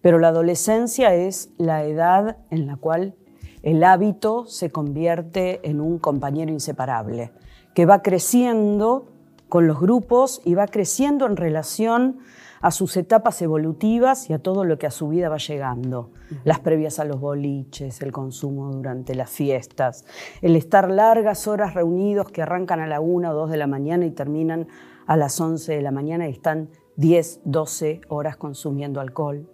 pero 0.04 0.18
la 0.18 0.28
adolescencia 0.28 1.14
es 1.14 1.48
la 1.56 1.82
edad 1.84 2.36
en 2.50 2.66
la 2.66 2.76
cual 2.76 3.14
el 3.62 3.82
hábito 3.82 4.44
se 4.44 4.68
convierte 4.68 5.66
en 5.66 5.80
un 5.80 5.98
compañero 5.98 6.52
inseparable, 6.52 7.32
que 7.72 7.86
va 7.86 8.02
creciendo 8.02 9.06
con 9.48 9.66
los 9.66 9.80
grupos 9.80 10.42
y 10.44 10.52
va 10.52 10.66
creciendo 10.66 11.24
en 11.24 11.38
relación 11.38 12.18
a 12.60 12.70
sus 12.70 12.98
etapas 12.98 13.40
evolutivas 13.40 14.28
y 14.28 14.34
a 14.34 14.38
todo 14.38 14.66
lo 14.66 14.76
que 14.76 14.86
a 14.86 14.90
su 14.90 15.08
vida 15.08 15.30
va 15.30 15.38
llegando. 15.38 16.10
Las 16.44 16.60
previas 16.60 16.98
a 16.98 17.04
los 17.06 17.18
boliches, 17.18 18.02
el 18.02 18.12
consumo 18.12 18.72
durante 18.72 19.14
las 19.14 19.30
fiestas, 19.30 20.04
el 20.42 20.54
estar 20.54 20.90
largas 20.90 21.48
horas 21.48 21.72
reunidos 21.72 22.30
que 22.30 22.42
arrancan 22.42 22.80
a 22.80 22.86
la 22.86 23.00
una 23.00 23.30
o 23.30 23.34
dos 23.34 23.48
de 23.48 23.56
la 23.56 23.66
mañana 23.66 24.04
y 24.04 24.10
terminan 24.10 24.68
a 25.06 25.16
las 25.16 25.40
11 25.40 25.76
de 25.76 25.80
la 25.80 25.92
mañana 25.92 26.28
y 26.28 26.32
están 26.32 26.68
10, 26.96 27.40
12 27.46 28.02
horas 28.08 28.36
consumiendo 28.36 29.00
alcohol. 29.00 29.48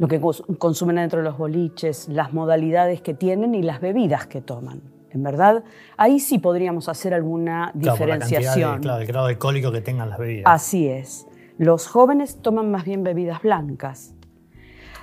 Lo 0.00 0.08
que 0.08 0.18
consumen 0.56 0.96
dentro 0.96 1.18
de 1.18 1.26
los 1.26 1.36
boliches, 1.36 2.08
las 2.08 2.32
modalidades 2.32 3.02
que 3.02 3.12
tienen 3.12 3.54
y 3.54 3.62
las 3.62 3.82
bebidas 3.82 4.26
que 4.26 4.40
toman 4.40 4.80
en 5.10 5.22
verdad, 5.22 5.62
ahí 5.98 6.20
sí 6.20 6.38
podríamos 6.38 6.88
hacer 6.88 7.12
alguna 7.12 7.70
diferenciación. 7.74 8.80
claro, 8.80 9.02
el 9.02 9.06
grado 9.06 9.26
alcohólico 9.26 9.70
que 9.72 9.82
tengan 9.82 10.08
las 10.08 10.18
bebidas. 10.18 10.44
Así 10.46 10.88
es. 10.88 11.26
Los 11.58 11.86
jóvenes 11.86 12.40
toman 12.40 12.70
más 12.70 12.86
bien 12.86 13.04
bebidas 13.04 13.42
blancas. 13.42 14.14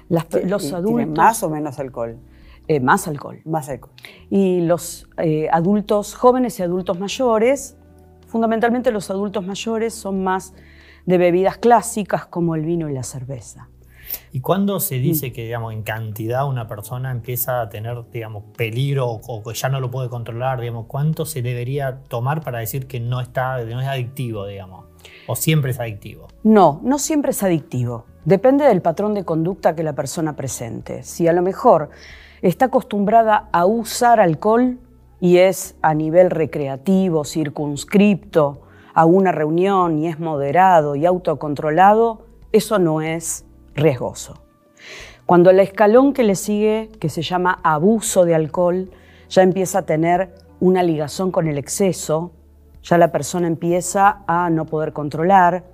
los 0.10 0.74
adultos. 0.74 1.16
más 1.16 1.44
o 1.44 1.50
menos 1.52 1.78
alcohol? 1.78 2.18
Eh, 2.68 2.80
más 2.80 3.08
alcohol. 3.08 3.40
Más 3.46 3.70
alcohol. 3.70 3.94
Y 4.32 4.62
los 4.62 5.08
eh, 5.18 5.48
adultos 5.52 6.16
jóvenes 6.16 6.60
y 6.60 6.64
adultos 6.64 7.00
mayores, 7.00 7.78
fundamentalmente 8.26 8.92
los 8.92 9.12
adultos 9.12 9.46
mayores, 9.46 9.94
son 9.94 10.24
más 10.24 10.56
de 11.06 11.20
bebidas 11.20 11.60
clásicas 11.60 12.26
como 12.26 12.56
el 12.56 12.66
vino 12.66 12.90
y 12.90 12.94
la 12.94 13.04
cerveza. 13.04 13.70
¿Y 14.32 14.42
cuándo 14.42 14.80
se 14.80 15.00
dice 15.00 15.32
que, 15.32 15.46
digamos, 15.46 15.74
en 15.74 15.84
cantidad 15.84 16.48
una 16.48 16.68
persona 16.68 17.12
empieza 17.12 17.62
a 17.62 17.70
tener, 17.70 18.04
digamos, 18.12 18.44
peligro 18.56 19.08
o 19.10 19.44
que 19.44 19.54
ya 19.54 19.70
no 19.70 19.80
lo 19.80 19.90
puede 19.90 20.10
controlar, 20.10 20.60
digamos, 20.62 20.86
cuánto 20.88 21.26
se 21.26 21.42
debería 21.42 22.00
tomar 22.08 22.42
para 22.42 22.60
decir 22.60 22.88
que 22.88 23.00
no 23.00 23.22
está, 23.22 23.64
no 23.64 23.82
es 23.82 23.88
adictivo, 23.88 24.46
digamos? 24.46 24.86
¿O 25.28 25.36
siempre 25.36 25.72
es 25.72 25.80
adictivo? 25.80 26.28
No, 26.44 26.80
no 26.84 27.00
siempre 27.00 27.32
es 27.32 27.44
adictivo. 27.44 28.06
Depende 28.26 28.66
del 28.66 28.82
patrón 28.82 29.14
de 29.14 29.24
conducta 29.24 29.76
que 29.76 29.84
la 29.84 29.94
persona 29.94 30.36
presente. 30.36 31.04
Si 31.04 31.28
a 31.28 31.34
lo 31.34 31.42
mejor 31.42 31.90
está 32.42 32.66
acostumbrada 32.66 33.50
a 33.52 33.66
usar 33.66 34.20
alcohol 34.20 34.80
y 35.20 35.38
es 35.38 35.76
a 35.82 35.94
nivel 35.94 36.30
recreativo, 36.30 37.24
circunscripto, 37.24 38.62
a 38.94 39.06
una 39.06 39.32
reunión 39.32 40.00
y 40.00 40.08
es 40.08 40.20
moderado 40.20 40.96
y 40.96 41.06
autocontrolado, 41.06 42.26
eso 42.52 42.80
no 42.80 43.02
es 43.02 43.46
riesgoso. 43.78 44.42
Cuando 45.26 45.50
el 45.50 45.60
escalón 45.60 46.14
que 46.14 46.24
le 46.24 46.36
sigue, 46.36 46.90
que 47.00 47.10
se 47.10 47.22
llama 47.22 47.60
abuso 47.64 48.26
de 48.26 48.36
alcohol, 48.36 48.90
ya 49.30 49.44
empieza 49.44 49.80
a 49.80 49.82
tener 49.84 50.34
una 50.60 50.84
ligación 50.84 51.32
con 51.32 51.48
el 51.48 51.58
exceso, 51.58 52.32
ya 52.82 52.98
la 52.98 53.12
persona 53.12 53.48
empieza 53.48 54.24
a 54.28 54.50
no 54.50 54.66
poder 54.66 54.94
controlar, 54.94 55.66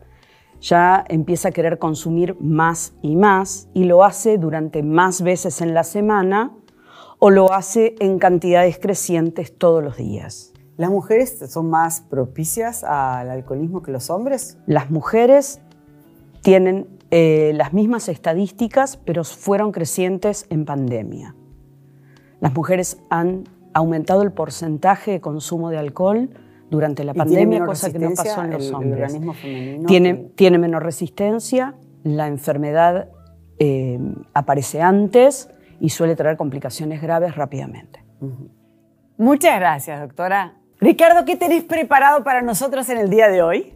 ya 0.60 1.04
empieza 1.08 1.50
a 1.50 1.52
querer 1.52 1.78
consumir 1.78 2.36
más 2.40 2.94
y 3.02 3.16
más 3.16 3.68
y 3.74 3.84
lo 3.84 4.04
hace 4.04 4.38
durante 4.38 4.82
más 4.82 5.22
veces 5.22 5.62
en 5.62 5.74
la 5.74 5.84
semana 5.84 6.52
o 7.20 7.30
lo 7.30 7.54
hace 7.54 7.96
en 8.00 8.18
cantidades 8.18 8.80
crecientes 8.80 9.58
todos 9.58 9.84
los 9.84 9.98
días. 9.98 10.54
¿Las 10.78 10.90
mujeres 10.90 11.38
son 11.50 11.70
más 11.70 12.02
propicias 12.02 12.84
al 12.84 13.30
alcoholismo 13.30 13.84
que 13.84 13.92
los 13.92 14.10
hombres? 14.10 14.58
Las 14.66 14.90
mujeres 14.90 15.62
tienen 16.42 16.93
eh, 17.16 17.54
las 17.54 17.74
mismas 17.74 18.10
estadísticas, 18.10 18.98
pero 18.98 19.24
fueron 19.24 19.72
crecientes 19.72 20.48
en 20.50 20.66
pandemia. 20.66 21.36
Las 22.40 22.56
mujeres 22.56 22.98
han 23.12 23.44
aumentado 23.72 24.24
el 24.24 24.32
porcentaje 24.32 25.12
de 25.12 25.22
consumo 25.22 25.70
de 25.70 25.78
alcohol 25.78 26.32
durante 26.72 27.04
la 27.04 27.14
pandemia, 27.14 27.68
cosa 27.68 27.92
que 27.92 28.00
no 28.00 28.16
pasó 28.16 28.44
en 28.44 28.54
los 28.54 28.72
hombres. 28.72 29.16
tiene, 29.86 30.32
tiene 30.34 30.58
menos 30.58 30.82
resistencia, 30.82 31.76
la 32.02 32.28
enfermedad 32.28 33.10
eh, 33.60 34.00
aparece 34.34 34.82
antes 34.82 35.52
y 35.80 35.90
suele 35.90 36.16
traer 36.16 36.36
complicaciones 36.36 37.00
graves 37.00 37.36
rápidamente. 37.36 38.04
Muchas 39.18 39.60
gracias, 39.60 40.00
doctora. 40.00 40.56
Ricardo, 40.80 41.26
¿qué 41.26 41.36
tenés 41.36 41.64
preparado 41.64 42.24
para 42.24 42.42
nosotros 42.42 42.90
en 42.90 42.98
el 42.98 43.12
día 43.12 43.28
de 43.30 43.44
hoy? 43.44 43.76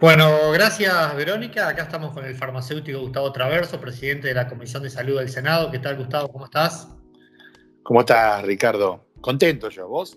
Bueno, 0.00 0.52
gracias 0.52 1.16
Verónica. 1.16 1.66
Acá 1.66 1.82
estamos 1.82 2.14
con 2.14 2.24
el 2.24 2.36
farmacéutico 2.36 3.00
Gustavo 3.00 3.32
Traverso, 3.32 3.80
presidente 3.80 4.28
de 4.28 4.34
la 4.34 4.46
Comisión 4.46 4.84
de 4.84 4.90
Salud 4.90 5.18
del 5.18 5.28
Senado. 5.28 5.72
¿Qué 5.72 5.80
tal, 5.80 5.96
Gustavo? 5.96 6.28
¿Cómo 6.28 6.44
estás? 6.44 6.86
¿Cómo 7.82 8.00
estás, 8.00 8.44
Ricardo? 8.44 9.08
Contento 9.20 9.70
yo, 9.70 9.88
¿vos? 9.88 10.16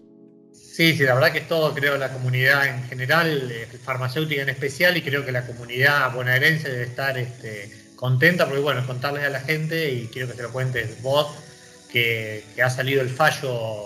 Sí, 0.54 0.96
sí, 0.96 1.04
la 1.04 1.16
verdad 1.16 1.32
que 1.32 1.40
es 1.40 1.48
todo, 1.48 1.74
creo, 1.74 1.98
la 1.98 2.14
comunidad 2.14 2.68
en 2.68 2.84
general, 2.84 3.52
farmacéutica 3.84 4.44
en 4.44 4.50
especial, 4.50 4.98
y 4.98 5.02
creo 5.02 5.26
que 5.26 5.32
la 5.32 5.48
comunidad 5.48 6.14
bonaerense 6.14 6.70
debe 6.70 6.84
estar 6.84 7.18
este, 7.18 7.72
contenta, 7.96 8.46
porque 8.46 8.62
bueno, 8.62 8.86
contarles 8.86 9.24
a 9.24 9.30
la 9.30 9.40
gente, 9.40 9.92
y 9.92 10.08
quiero 10.08 10.28
que 10.28 10.36
te 10.36 10.44
lo 10.44 10.52
cuentes 10.52 11.02
vos, 11.02 11.28
que, 11.92 12.44
ha 12.64 12.70
salido 12.70 13.02
el 13.02 13.10
fallo 13.10 13.86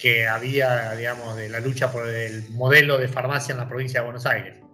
que 0.00 0.26
había, 0.26 0.92
digamos, 0.94 1.36
de 1.36 1.48
la 1.48 1.60
lucha 1.60 1.92
por 1.92 2.08
el 2.08 2.48
modelo 2.50 2.98
de 2.98 3.06
farmacia 3.06 3.52
en 3.52 3.58
la 3.58 3.68
provincia 3.68 4.00
de 4.00 4.06
Buenos 4.06 4.26
Aires. 4.26 4.65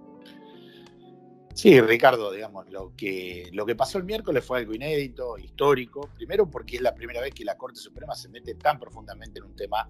Sí, 1.55 1.79
Ricardo, 1.81 2.33
digamos, 2.33 2.71
lo 2.71 2.95
que, 2.97 3.51
lo 3.53 3.67
que 3.67 3.77
pasó 3.77 3.99
el 3.99 4.05
miércoles 4.05 4.43
fue 4.43 4.61
algo 4.61 4.75
inédito, 4.75 5.37
histórico, 5.37 6.09
primero 6.15 6.51
porque 6.51 6.77
es 6.77 6.83
la 6.83 6.95
primera 6.95 7.21
vez 7.21 7.35
que 7.35 7.45
la 7.45 7.59
Corte 7.59 7.79
Suprema 7.79 8.15
se 8.15 8.31
mete 8.31 8.55
tan 8.55 8.79
profundamente 8.79 9.39
en 9.39 9.45
un 9.45 9.55
tema 9.55 9.87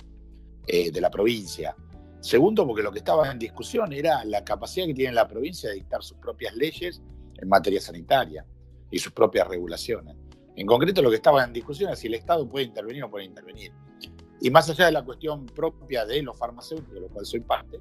eh, 0.66 0.90
de 0.90 1.01
la 1.01 1.09
provincia. 1.09 1.77
Segundo, 2.20 2.66
porque 2.66 2.83
lo 2.83 2.90
que 2.90 2.98
estaba 2.98 3.31
en 3.31 3.38
discusión 3.38 3.92
era 3.92 4.25
la 4.25 4.44
capacidad 4.44 4.87
que 4.87 4.94
tiene 4.94 5.12
la 5.12 5.29
provincia 5.29 5.68
de 5.68 5.77
dictar 5.77 6.03
sus 6.03 6.18
propias 6.18 6.55
leyes 6.57 7.01
en 7.37 7.48
materia 7.48 7.81
sanitaria 7.81 8.44
y 8.90 8.98
sus 8.98 9.12
propias 9.12 9.46
regulaciones. 9.46 10.16
En 10.57 10.66
concreto, 10.66 11.01
lo 11.01 11.11
que 11.11 11.16
estaba 11.16 11.44
en 11.44 11.53
discusión 11.53 11.92
es 11.92 11.98
si 12.01 12.09
el 12.09 12.14
Estado 12.14 12.48
puede 12.48 12.66
intervenir 12.66 13.05
o 13.05 13.11
puede 13.11 13.25
intervenir. 13.25 13.72
Y 14.40 14.51
más 14.51 14.68
allá 14.68 14.87
de 14.87 14.92
la 14.92 15.05
cuestión 15.05 15.46
propia 15.46 16.05
de 16.05 16.22
los 16.22 16.37
farmacéuticos, 16.37 16.94
de 16.94 17.01
lo 17.01 17.09
cual 17.09 17.25
soy 17.25 17.40
parte, 17.40 17.81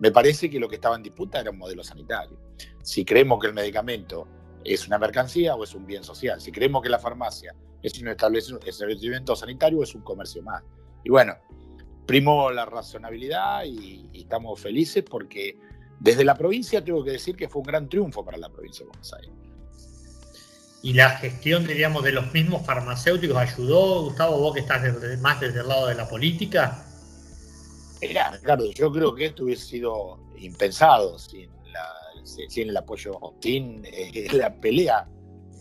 me 0.00 0.10
parece 0.10 0.50
que 0.50 0.58
lo 0.58 0.68
que 0.68 0.74
estaba 0.74 0.96
en 0.96 1.02
disputa 1.02 1.40
era 1.40 1.50
un 1.50 1.58
modelo 1.58 1.82
sanitario. 1.82 2.38
Si 2.82 3.04
creemos 3.04 3.40
que 3.40 3.46
el 3.48 3.54
medicamento 3.54 4.28
es 4.64 4.86
una 4.86 4.98
mercancía 4.98 5.54
o 5.54 5.64
es 5.64 5.74
un 5.74 5.86
bien 5.86 6.04
social, 6.04 6.40
si 6.40 6.52
creemos 6.52 6.82
que 6.82 6.88
la 6.88 6.98
farmacia 6.98 7.54
es 7.82 7.98
un 8.00 8.08
establecimiento 8.08 9.36
sanitario 9.36 9.78
o 9.78 9.82
es 9.82 9.94
un 9.94 10.02
comercio 10.02 10.42
más. 10.42 10.62
Y 11.04 11.10
bueno, 11.10 11.34
primó 12.06 12.50
la 12.50 12.64
razonabilidad 12.64 13.64
y, 13.64 14.08
estamos 14.14 14.58
felices 14.58 15.04
porque 15.08 15.58
desde 16.00 16.24
la 16.24 16.34
provincia 16.34 16.82
tengo 16.82 17.04
que 17.04 17.12
decir 17.12 17.36
que 17.36 17.48
fue 17.48 17.60
un 17.60 17.66
gran 17.66 17.88
triunfo 17.88 18.24
para 18.24 18.38
la 18.38 18.48
provincia 18.48 18.84
de 18.84 18.88
Buenos 18.88 19.12
Aires. 19.12 19.30
¿Y 20.82 20.92
la 20.92 21.10
gestión, 21.10 21.66
diríamos, 21.66 22.04
de 22.04 22.12
los 22.12 22.32
mismos 22.32 22.64
farmacéuticos 22.64 23.36
ayudó, 23.36 24.02
Gustavo, 24.02 24.38
vos 24.38 24.54
que 24.54 24.60
estás 24.60 24.82
más 25.20 25.40
desde 25.40 25.60
el 25.60 25.68
lado 25.68 25.86
de 25.86 25.94
la 25.94 26.08
política? 26.08 26.84
Mira, 28.02 28.30
Ricardo, 28.32 28.70
yo 28.70 28.92
creo 28.92 29.14
que 29.14 29.26
esto 29.26 29.44
hubiese 29.44 29.64
sido 29.64 30.18
impensado 30.36 31.18
sin, 31.18 31.50
el 32.56 32.76
apoyo, 32.76 33.18
sin 33.40 33.84
eh, 33.84 34.28
la 34.32 34.54
pelea 34.60 35.08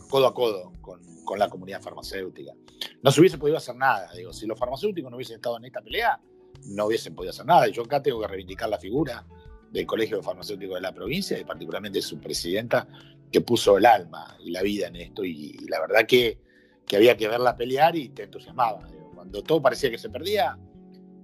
codo 0.09 0.27
a 0.27 0.33
codo 0.33 0.73
con, 0.81 1.01
con 1.25 1.39
la 1.39 1.49
comunidad 1.49 1.81
farmacéutica. 1.81 2.53
No 3.01 3.11
se 3.11 3.19
hubiese 3.19 3.37
podido 3.37 3.57
hacer 3.57 3.75
nada. 3.75 4.11
Digo, 4.13 4.33
si 4.33 4.45
los 4.45 4.57
farmacéuticos 4.57 5.09
no 5.09 5.17
hubiesen 5.17 5.37
estado 5.37 5.57
en 5.57 5.65
esta 5.65 5.81
pelea, 5.81 6.19
no 6.67 6.85
hubiesen 6.85 7.15
podido 7.15 7.31
hacer 7.31 7.45
nada. 7.45 7.67
Yo 7.67 7.83
acá 7.83 8.01
tengo 8.01 8.21
que 8.21 8.27
reivindicar 8.27 8.69
la 8.69 8.77
figura 8.77 9.25
del 9.71 9.85
Colegio 9.85 10.21
Farmacéutico 10.21 10.75
de 10.75 10.81
la 10.81 10.93
provincia 10.93 11.37
y 11.37 11.43
particularmente 11.43 12.01
su 12.01 12.19
presidenta, 12.19 12.87
que 13.31 13.41
puso 13.41 13.77
el 13.77 13.85
alma 13.87 14.37
y 14.39 14.51
la 14.51 14.61
vida 14.61 14.87
en 14.87 14.95
esto. 14.97 15.25
Y, 15.25 15.57
la 15.67 15.79
verdad 15.79 16.05
que, 16.07 16.39
que, 16.85 16.95
había 16.95 17.17
que 17.17 17.27
verla 17.27 17.55
pelear 17.55 17.95
y 17.95 18.09
te 18.09 18.23
entusiasmaba. 18.23 18.87
Cuando 19.15 19.41
todo 19.41 19.61
parecía 19.61 19.89
que 19.89 19.97
se 19.97 20.09
perdía, 20.09 20.57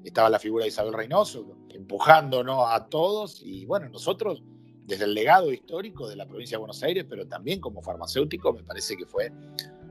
estaba 0.04 0.30
la 0.30 0.40
figura 0.40 0.64
de 0.64 0.70
Isabel 0.70 0.94
Reynoso 0.94 1.60
empujándonos 1.70 2.66
a 2.68 2.88
todos. 2.88 3.42
Y 3.44 3.66
bueno, 3.66 3.90
nosotros, 3.90 4.44
desde 4.90 5.06
el 5.06 5.14
legado 5.14 5.54
histórico 5.54 6.10
de 6.10 6.16
la 6.16 6.26
provincia 6.26 6.56
de 6.56 6.60
Buenos 6.60 6.82
Aires, 6.84 7.06
pero 7.08 7.28
también 7.28 7.62
como 7.62 7.82
farmacéutico, 7.82 8.52
me 8.52 8.64
parece 8.64 8.98
que 8.98 9.06
fue 9.06 9.32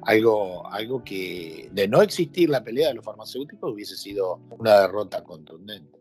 algo, 0.02 0.66
algo 0.70 1.02
que 1.04 1.70
de 1.72 1.88
no 1.88 2.02
existir 2.02 2.50
la 2.50 2.62
pelea 2.62 2.88
de 2.88 2.94
los 2.94 3.04
farmacéuticos 3.04 3.72
hubiese 3.72 3.96
sido 3.96 4.40
una 4.50 4.80
derrota 4.80 5.22
contundente. 5.22 5.98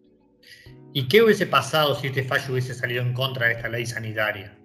¿Y 0.94 1.08
qué 1.08 1.22
hubiese 1.22 1.46
pasado 1.46 1.94
si 1.96 2.08
este 2.08 2.24
fallo 2.24 2.54
hubiese 2.54 2.74
salido 2.74 3.04
en 3.04 3.14
contra 3.14 3.48
de 3.48 3.54
esta 3.54 3.70
ley 3.70 3.86
sanitaria? 3.86 4.58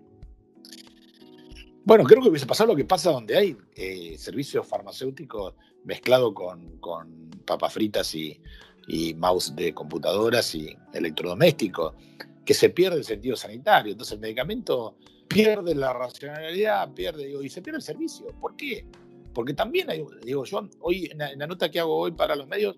Bueno, 1.85 2.05
creo 2.05 2.23
que 2.23 2.29
hubiese 2.31 2.47
pasado 2.47 2.71
lo 2.71 2.77
que 2.77 2.85
pasa 2.85 3.11
donde 3.11 3.37
hay 3.37 3.57
eh, 3.75 4.16
servicios 4.16 4.66
farmacéuticos 4.66 5.55
mezclados 5.85 6.33
con, 6.33 6.79
con 6.79 7.31
papas 7.45 7.75
fritas 7.75 8.14
y, 8.14 8.40
y 8.87 9.12
mouse 9.14 9.55
de 9.55 9.75
computadoras 9.75 10.55
y 10.55 10.75
electrodomésticos, 10.95 11.95
que 12.44 12.55
se 12.55 12.70
pierde 12.70 12.98
el 12.98 13.05
sentido 13.05 13.37
sanitario. 13.37 13.92
Entonces 13.92 14.14
el 14.14 14.20
medicamento 14.20 14.96
pierde 15.28 15.74
la 15.74 15.92
racionalidad, 15.92 16.92
pierde, 16.92 17.26
digo, 17.26 17.42
y 17.42 17.48
se 17.48 17.62
pierde 17.62 17.78
el 17.78 17.83
servicio. 17.83 18.26
¿Por 18.40 18.57
qué? 18.57 18.85
Porque 19.33 19.55
también, 19.55 19.90
hay, 19.90 20.05
digo, 20.24 20.44
yo 20.44 20.68
hoy, 20.81 21.11
en 21.11 21.18
la, 21.18 21.46
nota 21.46 21.70
que 21.70 21.81
hago 21.81 21.96
hoy 21.96 22.12
para 22.12 22.37
los 22.37 22.46
medios, 22.46 22.76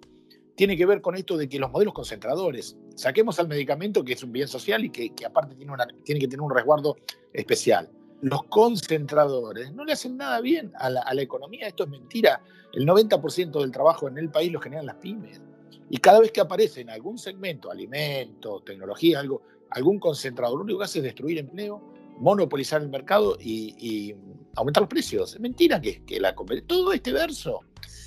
tiene 0.55 0.77
que 0.77 0.87
ver 0.87 1.01
con 1.01 1.17
esto 1.17 1.37
de 1.37 1.49
que 1.49 1.59
los 1.59 1.71
modelos 1.71 1.95
concentradores, 1.95 2.77
saquemos 2.95 3.41
al 3.41 3.49
medicamento 3.49 4.05
que 4.05 4.13
es 4.13 4.23
un 4.23 4.31
bien 4.31 4.47
social 4.47 4.85
y 4.85 4.91
que, 4.91 5.13
aparte 5.27 5.57
tiene, 5.57 5.73
una, 5.73 5.87
tiene 6.05 6.21
que 6.21 6.29
tener 6.29 6.43
un 6.43 6.55
resguardo 6.55 6.97
especial. 7.33 7.91
Los 8.21 8.45
concentradores 8.45 9.75
no 9.75 9.85
le 9.85 9.93
hacen 9.93 10.17
nada 10.17 10.41
bien 10.41 10.73
a 10.79 10.91
la, 10.91 11.01
a 11.01 11.13
la 11.13 11.23
economía, 11.23 11.67
esto 11.67 11.85
es 11.85 11.91
mentira. 11.91 12.41
El 12.73 12.87
90% 12.87 13.61
del 13.61 13.73
trabajo 13.73 14.07
en 14.07 14.19
el 14.19 14.31
país 14.31 14.53
lo 14.53 14.61
generan 14.61 14.87
las 14.87 14.97
pymes. 14.97 15.43
Y 15.91 15.99
cada 15.99 16.21
vez 16.21 16.33
que 16.33 16.41
aparece 16.41 16.81
en 16.81 16.91
algún 16.91 17.19
segmento, 17.19 17.71
alimentos, 17.71 18.65
tecnología, 18.65 19.21
algo, 19.21 19.43
algún 19.71 19.99
concentrador, 19.99 20.59
lo 20.59 20.65
único 20.65 20.79
que 20.79 20.85
hace 20.85 20.99
es 20.99 21.05
destruir 21.05 21.39
empleo, 21.39 21.83
monopolizar 22.19 22.83
el 22.83 22.89
mercado 22.89 23.37
y 23.41 24.15
aumentar 24.57 24.83
los 24.83 24.89
precios. 24.89 25.35
Es 25.35 25.41
mentira 25.41 25.81
que, 25.81 26.05
que 26.05 26.21
la 26.21 26.35
todo 26.67 26.93
este 26.93 27.13
verso 27.13 27.61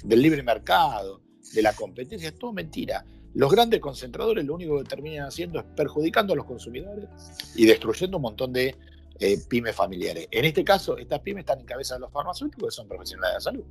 del 0.03 0.21
libre 0.21 0.43
mercado, 0.43 1.21
de 1.53 1.61
la 1.61 1.73
competencia, 1.73 2.29
es 2.29 2.37
todo 2.37 2.53
mentira. 2.53 3.05
Los 3.33 3.51
grandes 3.51 3.79
concentradores 3.79 4.45
lo 4.45 4.55
único 4.55 4.77
que 4.79 4.85
terminan 4.85 5.27
haciendo 5.27 5.59
es 5.59 5.65
perjudicando 5.75 6.33
a 6.33 6.35
los 6.35 6.45
consumidores 6.45 7.07
y 7.55 7.65
destruyendo 7.65 8.17
un 8.17 8.23
montón 8.23 8.53
de 8.53 8.75
eh, 9.19 9.37
pymes 9.49 9.75
familiares. 9.75 10.27
En 10.31 10.45
este 10.45 10.63
caso, 10.63 10.97
estas 10.97 11.19
pymes 11.19 11.41
están 11.41 11.59
en 11.59 11.65
cabeza 11.65 11.95
de 11.95 12.01
los 12.01 12.11
farmacéuticos 12.11 12.69
que 12.69 12.75
son 12.75 12.87
profesionales 12.87 13.31
de 13.31 13.35
la 13.35 13.41
salud. 13.41 13.65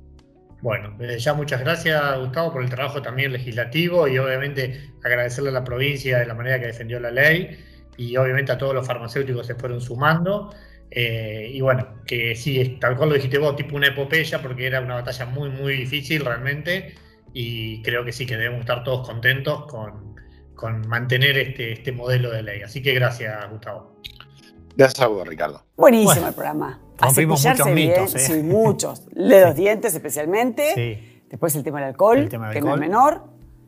Bueno, 0.61 0.97
ya 1.17 1.35
muchas 1.35 1.59
gracias 1.59 2.19
Gustavo 2.19 2.51
por 2.51 2.63
el 2.63 2.69
trabajo 2.69 2.99
también 2.99 3.31
legislativo 3.31 4.07
y 4.07 4.17
obviamente 4.17 4.91
agradecerle 5.03 5.51
a 5.51 5.53
la 5.53 5.63
provincia 5.63 6.17
de 6.17 6.25
la 6.25 6.33
manera 6.33 6.59
que 6.59 6.65
defendió 6.65 6.99
la 6.99 7.11
ley 7.11 7.59
y 7.97 8.15
obviamente 8.17 8.51
a 8.51 8.57
todos 8.57 8.73
los 8.73 8.85
farmacéuticos 8.85 9.45
se 9.45 9.55
fueron 9.55 9.81
sumando. 9.81 10.53
Eh, 10.89 11.51
y 11.53 11.59
bueno, 11.61 11.87
que 12.05 12.35
sí, 12.35 12.77
tal 12.79 12.95
cual 12.95 13.09
lo 13.09 13.15
dijiste 13.15 13.37
vos, 13.37 13.55
tipo 13.55 13.75
una 13.75 13.87
epopeya, 13.87 14.41
porque 14.41 14.67
era 14.67 14.79
una 14.81 14.95
batalla 14.95 15.25
muy, 15.25 15.49
muy 15.49 15.73
difícil 15.75 16.23
realmente. 16.23 16.95
Y 17.33 17.81
creo 17.81 18.05
que 18.05 18.11
sí, 18.13 18.25
que 18.25 18.37
debemos 18.37 18.61
estar 18.61 18.83
todos 18.83 19.05
contentos 19.07 19.65
con, 19.65 20.15
con 20.55 20.87
mantener 20.87 21.37
este, 21.37 21.73
este 21.73 21.91
modelo 21.91 22.31
de 22.31 22.43
ley. 22.43 22.61
Así 22.61 22.81
que 22.81 22.93
gracias, 22.93 23.49
Gustavo. 23.51 23.97
Gracias 24.75 25.01
a 25.01 25.07
vos, 25.07 25.27
Ricardo. 25.27 25.63
Buenísimo 25.75 26.11
Bueno, 26.11 26.27
el 26.27 26.33
programa. 26.33 26.79
Rompimos 26.99 27.45
muchos 27.45 27.67
mitos, 27.71 28.15
¿eh? 28.15 28.19
Sí, 28.19 28.43
muchos. 28.43 29.05
De 29.13 29.41
los 29.41 29.55
dientes 29.55 29.93
especialmente. 29.93 30.73
Sí. 30.73 31.21
Después 31.29 31.55
el 31.55 31.63
tema 31.63 31.79
del 31.79 31.89
alcohol, 31.89 32.19
El 32.19 32.29
tema 32.29 32.47
del 32.47 32.53
que 32.55 32.61
no 32.61 32.67
es 32.67 32.73
alcohol. 32.73 32.79
menor. 32.79 33.23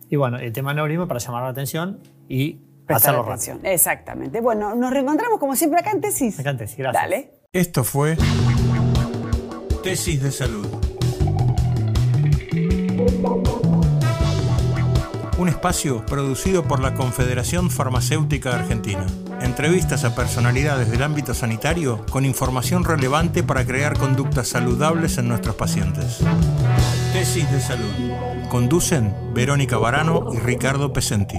Y 0.10 0.16
bueno, 0.16 0.38
el 0.38 0.54
tema 0.54 0.70
del 0.72 0.78
neurismo 0.78 1.08
para 1.08 1.20
llamar 1.20 1.44
la 1.44 1.50
atención 1.50 2.00
y 2.28 2.62
Prestar 2.90 3.12
hacerlo 3.12 3.30
rápido. 3.30 3.54
atención. 3.54 3.72
Exactamente. 3.72 4.42
Bueno, 4.42 4.74
nos 4.74 4.92
reencontramos 4.92 5.40
como 5.40 5.56
siempre 5.56 5.80
acá 5.80 5.92
en 5.92 6.02
Tesis. 6.02 6.40
Acá 6.40 6.50
en 6.50 6.58
Tesis, 6.58 6.78
gracias. 6.78 7.04
Dale. 7.04 7.32
Esto 7.54 7.84
fue 7.84 8.18
Tesis 9.84 10.24
de 10.24 10.32
Salud. 10.32 10.68
Un 15.38 15.50
espacio 15.50 16.04
producido 16.08 16.64
por 16.64 16.80
la 16.80 16.96
Confederación 16.96 17.70
Farmacéutica 17.70 18.56
Argentina. 18.56 19.06
Entrevistas 19.40 20.04
a 20.04 20.16
personalidades 20.16 20.90
del 20.90 21.04
ámbito 21.04 21.36
sanitario 21.36 22.04
con 22.10 22.26
información 22.26 22.84
relevante 22.86 23.44
para 23.44 23.66
crear 23.66 24.00
conductas 24.00 24.48
saludables 24.48 25.20
en 25.20 25.28
nuestros 25.28 25.56
pacientes. 25.56 26.22
Tesis 27.14 27.50
de 27.52 27.62
Salud. 27.62 28.50
Conducen 28.50 29.14
Verónica 29.36 29.78
Barano 29.78 30.34
y 30.34 30.40
Ricardo 30.40 30.92
Pesenti. 30.92 31.38